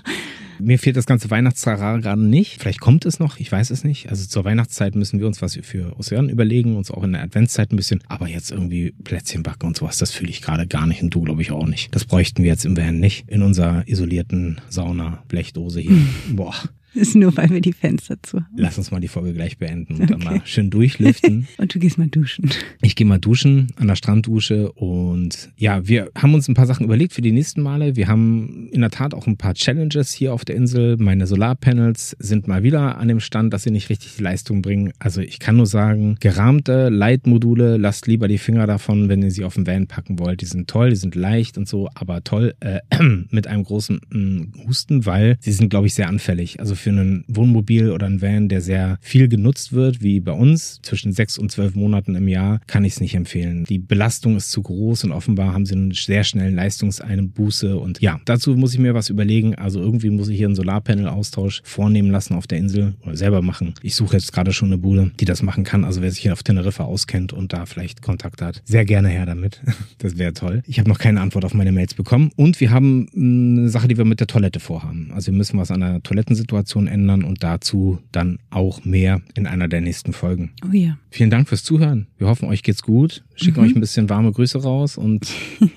Mir 0.60 0.78
fehlt 0.78 0.96
das 0.96 1.06
ganze 1.06 1.30
Weihnachtstrara 1.30 1.98
gerade 1.98 2.22
nicht. 2.22 2.60
Vielleicht 2.60 2.80
kommt 2.80 3.04
es 3.04 3.18
noch, 3.18 3.38
ich 3.38 3.50
weiß 3.50 3.70
es 3.70 3.84
nicht. 3.84 4.08
Also 4.10 4.26
zur 4.26 4.44
Weihnachtszeit 4.44 4.94
müssen 4.94 5.20
wir 5.20 5.26
uns 5.26 5.42
was 5.42 5.58
für 5.62 5.98
Ozean 5.98 6.28
überlegen, 6.28 6.76
uns 6.76 6.90
auch 6.90 7.02
in 7.02 7.12
der 7.12 7.22
Adventszeit 7.22 7.72
ein 7.72 7.76
bisschen. 7.76 8.02
Aber 8.08 8.28
jetzt 8.28 8.50
irgendwie 8.50 8.94
Plätzchen 9.04 9.42
backen 9.42 9.66
und 9.66 9.76
sowas, 9.76 9.98
das 9.98 10.12
fühle 10.12 10.30
ich 10.30 10.42
gerade 10.42 10.66
gar 10.66 10.86
nicht 10.86 11.02
und 11.02 11.14
du 11.14 11.22
glaube 11.22 11.42
ich 11.42 11.52
auch 11.52 11.66
nicht. 11.66 11.94
Das 11.94 12.04
bräuchten 12.04 12.42
wir 12.42 12.50
jetzt 12.50 12.64
im 12.64 12.76
Van 12.76 12.98
nicht. 12.98 13.28
In 13.28 13.42
unserer 13.42 13.86
isolierten 13.86 14.60
Sauna-Blechdose 14.68 15.80
hier. 15.80 15.96
Boah. 16.30 16.54
Ist 16.94 17.14
nur, 17.14 17.36
weil 17.36 17.50
wir 17.50 17.60
die 17.60 17.72
Fenster 17.72 18.16
zu 18.22 18.38
haben. 18.38 18.54
Lass 18.56 18.78
uns 18.78 18.90
mal 18.90 19.00
die 19.00 19.08
Folge 19.08 19.32
gleich 19.34 19.58
beenden 19.58 19.96
und 19.96 20.10
dann 20.10 20.20
mal 20.20 20.40
schön 20.44 20.70
durchlüften. 20.70 21.46
Und 21.58 21.74
du 21.74 21.78
gehst 21.78 21.98
mal 21.98 22.08
duschen. 22.08 22.50
Ich 22.82 22.96
gehe 22.96 23.06
mal 23.06 23.18
duschen 23.18 23.68
an 23.76 23.88
der 23.88 23.96
Stranddusche 23.96 24.72
und 24.72 25.50
ja, 25.56 25.86
wir 25.86 26.10
haben 26.14 26.34
uns 26.34 26.48
ein 26.48 26.54
paar 26.54 26.66
Sachen 26.66 26.84
überlegt 26.84 27.12
für 27.12 27.22
die 27.22 27.32
nächsten 27.32 27.62
Male. 27.62 27.96
Wir 27.96 28.08
haben 28.08 28.68
in 28.72 28.80
der 28.80 28.90
Tat 28.90 29.14
auch 29.14 29.26
ein 29.26 29.36
paar 29.36 29.54
Challenges 29.54 30.12
hier 30.12 30.32
auf 30.32 30.44
der 30.44 30.56
Insel. 30.56 30.96
Meine 30.96 31.26
Solarpanels 31.26 32.16
sind 32.18 32.48
mal 32.48 32.62
wieder 32.62 32.98
an 32.98 33.08
dem 33.08 33.20
Stand, 33.20 33.52
dass 33.52 33.64
sie 33.64 33.70
nicht 33.70 33.90
richtig 33.90 34.16
die 34.16 34.22
Leistung 34.22 34.62
bringen. 34.62 34.92
Also 34.98 35.20
ich 35.20 35.38
kann 35.38 35.56
nur 35.56 35.66
sagen, 35.66 36.16
gerahmte 36.20 36.88
Leitmodule, 36.88 37.76
lasst 37.76 38.06
lieber 38.06 38.28
die 38.28 38.38
Finger 38.38 38.66
davon, 38.66 39.08
wenn 39.08 39.22
ihr 39.22 39.30
sie 39.30 39.44
auf 39.44 39.54
den 39.54 39.66
Van 39.66 39.86
packen 39.86 40.18
wollt. 40.18 40.40
Die 40.40 40.46
sind 40.46 40.68
toll, 40.68 40.90
die 40.90 40.96
sind 40.96 41.14
leicht 41.14 41.58
und 41.58 41.68
so, 41.68 41.88
aber 41.94 42.24
toll 42.24 42.54
äh, 42.60 42.80
mit 43.30 43.46
einem 43.46 43.64
großen 43.64 44.00
mm, 44.10 44.66
Husten, 44.66 45.06
weil 45.06 45.36
sie 45.40 45.52
sind, 45.52 45.70
glaube 45.70 45.86
ich, 45.86 45.94
sehr 45.94 46.08
anfällig. 46.08 46.60
Also 46.60 46.74
für 46.78 46.90
ein 46.90 47.24
Wohnmobil 47.28 47.90
oder 47.90 48.06
ein 48.06 48.22
Van, 48.22 48.48
der 48.48 48.60
sehr 48.60 48.98
viel 49.00 49.28
genutzt 49.28 49.72
wird, 49.72 50.02
wie 50.02 50.20
bei 50.20 50.32
uns, 50.32 50.80
zwischen 50.82 51.12
sechs 51.12 51.38
und 51.38 51.50
zwölf 51.50 51.74
Monaten 51.74 52.14
im 52.14 52.28
Jahr, 52.28 52.60
kann 52.66 52.84
ich 52.84 52.94
es 52.94 53.00
nicht 53.00 53.14
empfehlen. 53.14 53.64
Die 53.64 53.78
Belastung 53.78 54.36
ist 54.36 54.50
zu 54.50 54.62
groß 54.62 55.04
und 55.04 55.12
offenbar 55.12 55.52
haben 55.52 55.66
sie 55.66 55.74
einen 55.74 55.92
sehr 55.92 56.24
schnellen 56.24 56.54
Leistungseinbuße 56.54 57.76
und 57.76 58.00
ja, 58.00 58.20
dazu 58.24 58.56
muss 58.56 58.72
ich 58.74 58.78
mir 58.78 58.94
was 58.94 59.10
überlegen. 59.10 59.54
Also 59.54 59.80
irgendwie 59.80 60.10
muss 60.10 60.28
ich 60.28 60.36
hier 60.36 60.46
einen 60.46 60.54
Solarpanel-Austausch 60.56 61.62
vornehmen 61.64 62.10
lassen 62.10 62.34
auf 62.34 62.46
der 62.46 62.58
Insel 62.58 62.94
oder 63.04 63.16
selber 63.16 63.42
machen. 63.42 63.74
Ich 63.82 63.94
suche 63.94 64.16
jetzt 64.16 64.32
gerade 64.32 64.52
schon 64.52 64.68
eine 64.68 64.78
Bude, 64.78 65.10
die 65.20 65.24
das 65.24 65.42
machen 65.42 65.64
kann. 65.64 65.84
Also 65.84 66.02
wer 66.02 66.10
sich 66.10 66.20
hier 66.20 66.32
auf 66.32 66.42
Teneriffa 66.42 66.84
auskennt 66.84 67.32
und 67.32 67.52
da 67.52 67.66
vielleicht 67.66 68.02
Kontakt 68.02 68.42
hat, 68.42 68.62
sehr 68.64 68.84
gerne 68.84 69.08
her 69.08 69.26
damit. 69.26 69.60
Das 69.98 70.16
wäre 70.16 70.32
toll. 70.32 70.62
Ich 70.66 70.78
habe 70.78 70.88
noch 70.88 70.98
keine 70.98 71.20
Antwort 71.20 71.44
auf 71.44 71.54
meine 71.54 71.72
Mails 71.72 71.94
bekommen 71.94 72.30
und 72.36 72.60
wir 72.60 72.70
haben 72.70 73.08
mh, 73.12 73.60
eine 73.60 73.68
Sache, 73.68 73.88
die 73.88 73.96
wir 73.96 74.04
mit 74.04 74.20
der 74.20 74.26
Toilette 74.26 74.60
vorhaben. 74.60 75.10
Also 75.12 75.32
wir 75.32 75.38
müssen 75.38 75.58
was 75.58 75.70
an 75.70 75.80
der 75.80 76.02
Toilettensituation 76.02 76.67
ändern 76.76 77.24
und 77.24 77.42
dazu 77.42 77.98
dann 78.12 78.38
auch 78.50 78.84
mehr 78.84 79.20
in 79.34 79.46
einer 79.46 79.68
der 79.68 79.80
nächsten 79.80 80.12
Folgen. 80.12 80.50
Oh 80.68 80.72
ja. 80.72 80.98
Vielen 81.10 81.30
Dank 81.30 81.48
fürs 81.48 81.64
Zuhören. 81.64 82.06
Wir 82.18 82.26
hoffen, 82.26 82.48
euch 82.48 82.62
geht's 82.62 82.82
gut. 82.82 83.24
Schicken 83.34 83.60
euch 83.60 83.74
ein 83.74 83.80
bisschen 83.80 84.10
warme 84.10 84.32
Grüße 84.32 84.60
raus 84.62 84.96
und 84.98 85.26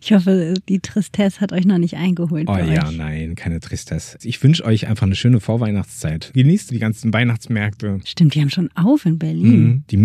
Ich 0.00 0.12
hoffe, 0.12 0.54
die 0.68 0.80
Tristesse 0.80 1.40
hat 1.40 1.52
euch 1.52 1.64
noch 1.64 1.78
nicht 1.78 1.94
eingeholt. 1.96 2.48
oh 2.48 2.56
ja, 2.56 2.88
euch. 2.88 2.96
nein, 2.96 3.34
keine 3.36 3.60
Tristesse. 3.60 4.18
Ich 4.22 4.42
wünsche 4.42 4.64
euch 4.64 4.86
einfach 4.86 5.06
eine 5.06 5.14
schöne 5.14 5.40
Vorweihnachtszeit. 5.40 6.30
Genießt 6.34 6.70
die 6.70 6.78
ganzen 6.78 7.12
Weihnachtsmärkte. 7.12 8.00
Stimmt, 8.04 8.34
die 8.34 8.40
haben 8.40 8.50
schon 8.50 8.70
auf 8.74 9.06
in 9.06 9.18
Berlin. 9.18 9.62
Mhm. 9.62 9.84
Die 9.90 9.96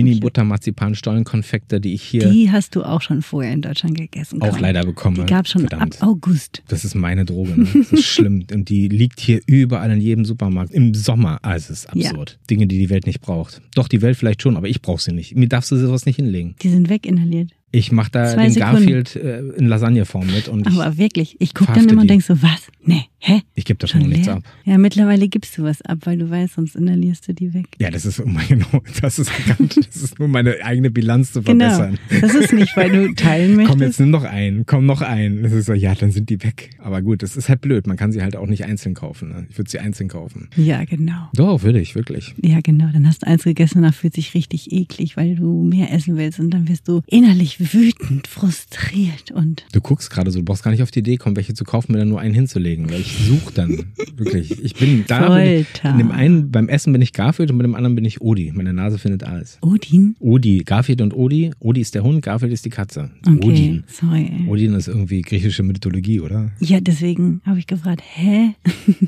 Mini-Butter-Marzipan-Stollenkonfekte, 0.73 1.79
die 1.81 1.93
ich 1.93 2.03
hier 2.03 2.29
Die 2.29 2.51
hast 2.51 2.75
du 2.75 2.83
auch 2.83 3.01
schon 3.01 3.21
vorher 3.21 3.53
in 3.53 3.61
Deutschland 3.61 3.97
gegessen. 3.97 4.41
auch 4.41 4.51
Kaum. 4.51 4.61
leider 4.61 4.85
bekomme. 4.85 5.17
Die 5.19 5.25
gab 5.25 5.47
schon 5.47 5.61
Verdammt. 5.67 6.01
ab 6.01 6.07
August. 6.07 6.63
Das 6.67 6.85
ist 6.85 6.95
meine 6.95 7.25
Droge. 7.25 7.59
Ne? 7.59 7.67
Das 7.73 7.91
ist 7.91 8.05
schlimm. 8.05 8.45
Und 8.53 8.69
die 8.69 8.87
liegt 8.87 9.19
hier 9.19 9.41
überall 9.47 9.91
in 9.91 10.01
jedem 10.01 10.18
Supermarkt. 10.25 10.71
Im 10.73 10.93
Sommer. 10.93 11.39
Also 11.43 11.73
es 11.73 11.85
ist 11.85 11.95
Ja. 11.95 12.09
absurd. 12.11 12.39
Dinge, 12.49 12.67
die 12.67 12.77
die 12.77 12.89
Welt 12.89 13.05
nicht 13.05 13.21
braucht. 13.21 13.61
Doch, 13.75 13.87
die 13.87 14.01
Welt 14.01 14.17
vielleicht 14.17 14.41
schon, 14.41 14.57
aber 14.57 14.67
ich 14.67 14.81
brauche 14.81 15.01
sie 15.01 15.11
nicht. 15.11 15.35
Mir 15.35 15.47
darfst 15.47 15.71
du 15.71 15.75
sowas 15.77 16.05
nicht 16.05 16.17
hinlegen. 16.17 16.55
Die 16.61 16.69
sind 16.69 16.89
weginhaliert. 16.89 17.51
Ich 17.71 17.91
mache 17.91 18.09
da 18.11 18.25
Zwei 18.33 18.43
den 18.45 18.51
Sekunden. 18.53 18.75
Garfield 18.77 19.15
äh, 19.15 19.39
in 19.57 19.67
Lasagneform 19.67 20.25
mit 20.27 20.47
und 20.47 20.67
ich, 20.67 20.73
Aber 20.79 20.97
wirklich, 20.97 21.35
ich 21.39 21.53
gucke 21.53 21.73
dann 21.73 21.83
immer 21.87 22.01
und 22.01 22.03
die. 22.03 22.07
denk 22.07 22.23
so, 22.23 22.41
was? 22.41 22.67
Nee, 22.83 23.03
hä? 23.19 23.41
ich 23.53 23.65
gebe 23.65 23.77
da 23.77 23.85
schon 23.85 24.01
Schon 24.01 24.09
nichts 24.09 24.27
ab. 24.27 24.41
Ja, 24.65 24.77
mittlerweile 24.79 25.27
gibst 25.27 25.55
du 25.57 25.63
was 25.63 25.81
ab, 25.83 25.99
weil 26.05 26.17
du 26.17 26.29
weißt, 26.29 26.55
sonst 26.55 26.75
inhalierst 26.75 27.27
du 27.27 27.33
die 27.33 27.53
weg. 27.53 27.67
Ja, 27.79 27.91
das 27.91 28.05
ist 28.05 28.19
immer 28.19 28.41
genau, 28.47 28.81
das 29.01 29.19
ist 29.19 29.31
ganz, 29.47 29.75
das 29.75 29.97
ist 29.97 30.17
nur 30.17 30.27
meine 30.27 30.55
eigene 30.63 30.89
Bilanz 30.89 31.33
zu 31.33 31.43
Genau. 31.43 31.69
verbessern. 31.69 31.99
Das 32.21 32.33
ist 32.33 32.53
nicht, 32.53 32.75
weil 32.75 32.89
du 32.91 33.13
teilen 33.13 33.55
möchtest. 33.57 33.69
Komm, 33.77 33.81
jetzt 33.85 33.99
nimm 33.99 34.09
noch 34.09 34.23
ein, 34.23 34.63
komm 34.65 34.85
noch 34.87 35.01
ein. 35.01 35.43
Das 35.43 35.51
ist 35.51 35.67
so, 35.67 35.73
ja, 35.73 35.93
dann 35.93 36.11
sind 36.11 36.29
die 36.29 36.41
weg. 36.43 36.71
Aber 36.79 37.01
gut, 37.03 37.21
das 37.21 37.37
ist 37.37 37.49
halt 37.49 37.61
blöd. 37.61 37.85
Man 37.85 37.97
kann 37.97 38.11
sie 38.11 38.21
halt 38.23 38.35
auch 38.35 38.47
nicht 38.47 38.65
einzeln 38.65 38.95
kaufen. 38.95 39.29
Ne? 39.29 39.45
Ich 39.49 39.57
würde 39.59 39.69
sie 39.69 39.77
einzeln 39.79 40.07
kaufen. 40.09 40.49
Ja, 40.55 40.83
genau. 40.85 41.29
Doch, 41.35 41.61
würde 41.61 41.79
ich, 41.79 41.93
wirklich. 41.95 42.33
Ja, 42.41 42.61
genau. 42.63 42.89
Dann 42.91 43.05
hast 43.07 43.21
du 43.23 43.27
eins 43.27 43.43
gegessen 43.43 43.77
und 43.79 43.83
dann 43.83 43.93
fühlt 43.93 44.15
sich 44.15 44.33
richtig 44.33 44.71
eklig, 44.71 45.17
weil 45.17 45.35
du 45.35 45.63
mehr 45.63 45.93
essen 45.93 46.17
willst 46.17 46.39
und 46.39 46.49
dann 46.51 46.67
wirst 46.67 46.87
du 46.87 47.01
innerlich 47.05 47.58
wütend, 47.59 48.27
frustriert 48.27 49.31
und 49.31 49.65
Du 49.73 49.81
guckst 49.81 50.09
gerade 50.09 50.31
so, 50.31 50.39
du 50.39 50.45
brauchst 50.45 50.63
gar 50.63 50.71
nicht 50.71 50.81
auf 50.81 50.91
die 50.91 50.99
Idee 50.99 51.17
kommen, 51.17 51.35
welche 51.35 51.53
zu 51.53 51.63
kaufen, 51.63 51.91
mir 51.91 51.99
dann 51.99 52.09
nur 52.09 52.19
einen 52.19 52.33
hinzulegen. 52.33 52.89
Weil 52.89 53.01
ich 53.01 53.17
suche 53.27 53.53
dann 53.53 53.85
wirklich. 54.15 54.63
Ich 54.63 54.75
bin 54.75 55.03
da. 55.07 55.35
Bin 55.35 55.61
ich, 55.61 55.67
in 55.83 55.97
dem 55.97 56.11
einen, 56.11 56.51
beim 56.51 56.69
Essen 56.69 56.93
bin 56.93 57.01
ich 57.01 57.13
Garfield 57.13 57.51
und 57.51 57.57
bei 57.57 57.63
dem 57.63 57.75
anderen 57.75 57.95
bin 57.95 58.05
ich 58.05 58.21
Odi. 58.21 58.51
Meine 58.53 58.73
Nase 58.73 58.97
findet 58.97 59.23
alles. 59.23 59.57
Odin? 59.61 60.15
Odi. 60.19 60.63
Garfield 60.65 61.01
und 61.01 61.13
Odi. 61.13 61.51
Odi 61.59 61.81
ist 61.81 61.95
der 61.95 62.03
Hund, 62.03 62.21
Garfield 62.23 62.53
ist 62.53 62.65
die 62.65 62.69
Katze. 62.69 63.11
Okay, 63.27 63.47
Odin. 63.47 63.83
Sorry. 63.87 64.31
Odin 64.47 64.73
ist 64.73 64.87
irgendwie 64.87 65.21
griechische 65.21 65.63
Mythologie, 65.63 66.19
oder? 66.21 66.51
Ja, 66.59 66.79
deswegen 66.79 67.41
habe 67.45 67.59
ich 67.59 67.67
gefragt, 67.67 68.01
hä? 68.05 68.55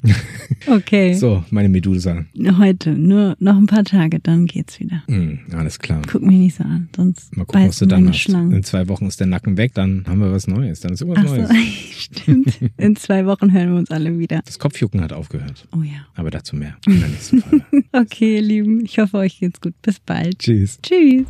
okay. 0.68 1.14
So, 1.14 1.44
meine 1.50 1.70
Medusa. 1.70 2.26
Heute, 2.58 2.92
nur 2.92 3.36
noch 3.40 3.58
ein 3.58 3.66
paar 3.68 3.84
Tage, 3.84 4.20
dann 4.20 4.46
geht's 4.46 4.80
wieder. 4.80 5.04
Mm, 5.08 5.40
alles 5.54 5.80
klar. 5.80 6.02
Guck 6.08 6.22
mich 6.22 6.38
nicht 6.38 6.56
so 6.56 6.64
an, 6.64 6.90
sonst 6.96 7.36
Mal 7.36 7.46
gucken, 7.46 7.68
was 7.68 7.80
du 7.80 7.86
dann 7.86 8.08
hast. 8.10 8.20
Schlangen. 8.42 8.58
In 8.58 8.64
zwei 8.64 8.88
Wochen 8.88 9.06
ist 9.08 9.20
der 9.20 9.28
Nacken 9.28 9.58
weg, 9.58 9.74
dann 9.74 10.06
haben 10.08 10.20
wir 10.20 10.32
was 10.32 10.48
Neues. 10.48 10.80
Dann 10.82 10.94
ist 10.94 11.02
irgendwas 11.02 11.26
Ach 11.26 11.38
Neues. 11.38 11.50
So, 11.50 11.56
stimmt. 11.98 12.60
In 12.78 12.96
zwei 12.96 13.26
Wochen 13.26 13.52
hören 13.52 13.72
wir 13.72 13.78
uns 13.80 13.92
alle 13.92 14.18
wieder. 14.18 14.42
Das 14.46 14.60
Kopfjucken 14.60 15.02
hat 15.02 15.14
aufgehört. 15.14 15.68
Oh 15.76 15.84
ja. 15.84 16.08
Aber 16.16 16.32
dazu 16.32 16.56
mehr 16.56 16.78
in 16.86 17.00
der 17.00 17.10
nächsten 17.10 17.42
Folge. 17.42 17.66
okay, 17.92 18.36
ihr 18.38 18.42
Lieben. 18.42 18.86
Ich 18.86 18.98
hoffe, 19.00 19.18
euch 19.18 19.40
geht's 19.40 19.62
gut. 19.62 19.74
Bis 19.82 20.00
bald. 20.00 20.40
Tschüss. 20.40 20.80
Tschüss. 20.82 21.26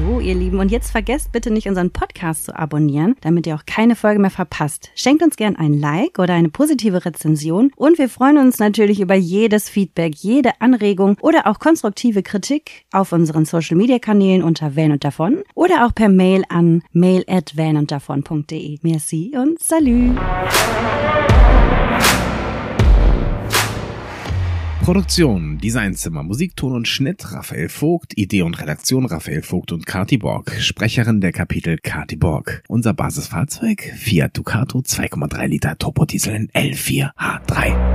So, 0.00 0.18
ihr 0.18 0.34
Lieben, 0.34 0.60
und 0.60 0.70
jetzt 0.70 0.90
vergesst 0.90 1.30
bitte 1.30 1.50
nicht, 1.50 1.68
unseren 1.68 1.90
Podcast 1.90 2.44
zu 2.44 2.58
abonnieren, 2.58 3.16
damit 3.20 3.46
ihr 3.46 3.54
auch 3.54 3.66
keine 3.66 3.96
Folge 3.96 4.18
mehr 4.18 4.30
verpasst. 4.30 4.90
Schenkt 4.94 5.22
uns 5.22 5.36
gern 5.36 5.56
ein 5.56 5.74
Like 5.74 6.18
oder 6.18 6.32
eine 6.32 6.48
positive 6.48 7.04
Rezension 7.04 7.70
und 7.76 7.98
wir 7.98 8.08
freuen 8.08 8.38
uns 8.38 8.58
natürlich 8.58 9.00
über 9.00 9.14
jedes 9.14 9.68
Feedback, 9.68 10.14
jede 10.16 10.58
Anregung 10.60 11.18
oder 11.20 11.46
auch 11.46 11.58
konstruktive 11.58 12.22
Kritik 12.22 12.86
auf 12.92 13.12
unseren 13.12 13.44
Social 13.44 13.76
Media 13.76 13.98
Kanälen 13.98 14.42
unter 14.42 14.74
Van 14.74 14.92
und 14.92 15.04
davon 15.04 15.42
oder 15.54 15.84
auch 15.84 15.94
per 15.94 16.08
Mail 16.08 16.44
an 16.48 16.82
mail 16.92 17.22
at. 17.28 17.52
Merci 18.82 19.32
und 19.36 19.62
salut! 19.62 20.16
Produktion, 24.82 25.58
Designzimmer, 25.58 26.22
Musikton 26.22 26.72
und 26.72 26.88
Schnitt 26.88 27.32
Raphael 27.32 27.68
Vogt, 27.68 28.16
Idee 28.16 28.42
und 28.42 28.58
Redaktion 28.58 29.04
Raphael 29.04 29.42
Vogt 29.42 29.72
und 29.72 29.86
Kati 29.86 30.16
Borg, 30.16 30.50
Sprecherin 30.58 31.20
der 31.20 31.32
Kapitel 31.32 31.76
Kati 31.76 32.16
Borg. 32.16 32.62
Unser 32.66 32.94
Basisfahrzeug 32.94 33.82
Fiat 33.96 34.36
Ducato 34.36 34.78
2,3 34.78 35.46
Liter 35.46 35.78
Turbodiesel 35.78 36.34
in 36.34 36.48
L4H3. 36.50 37.89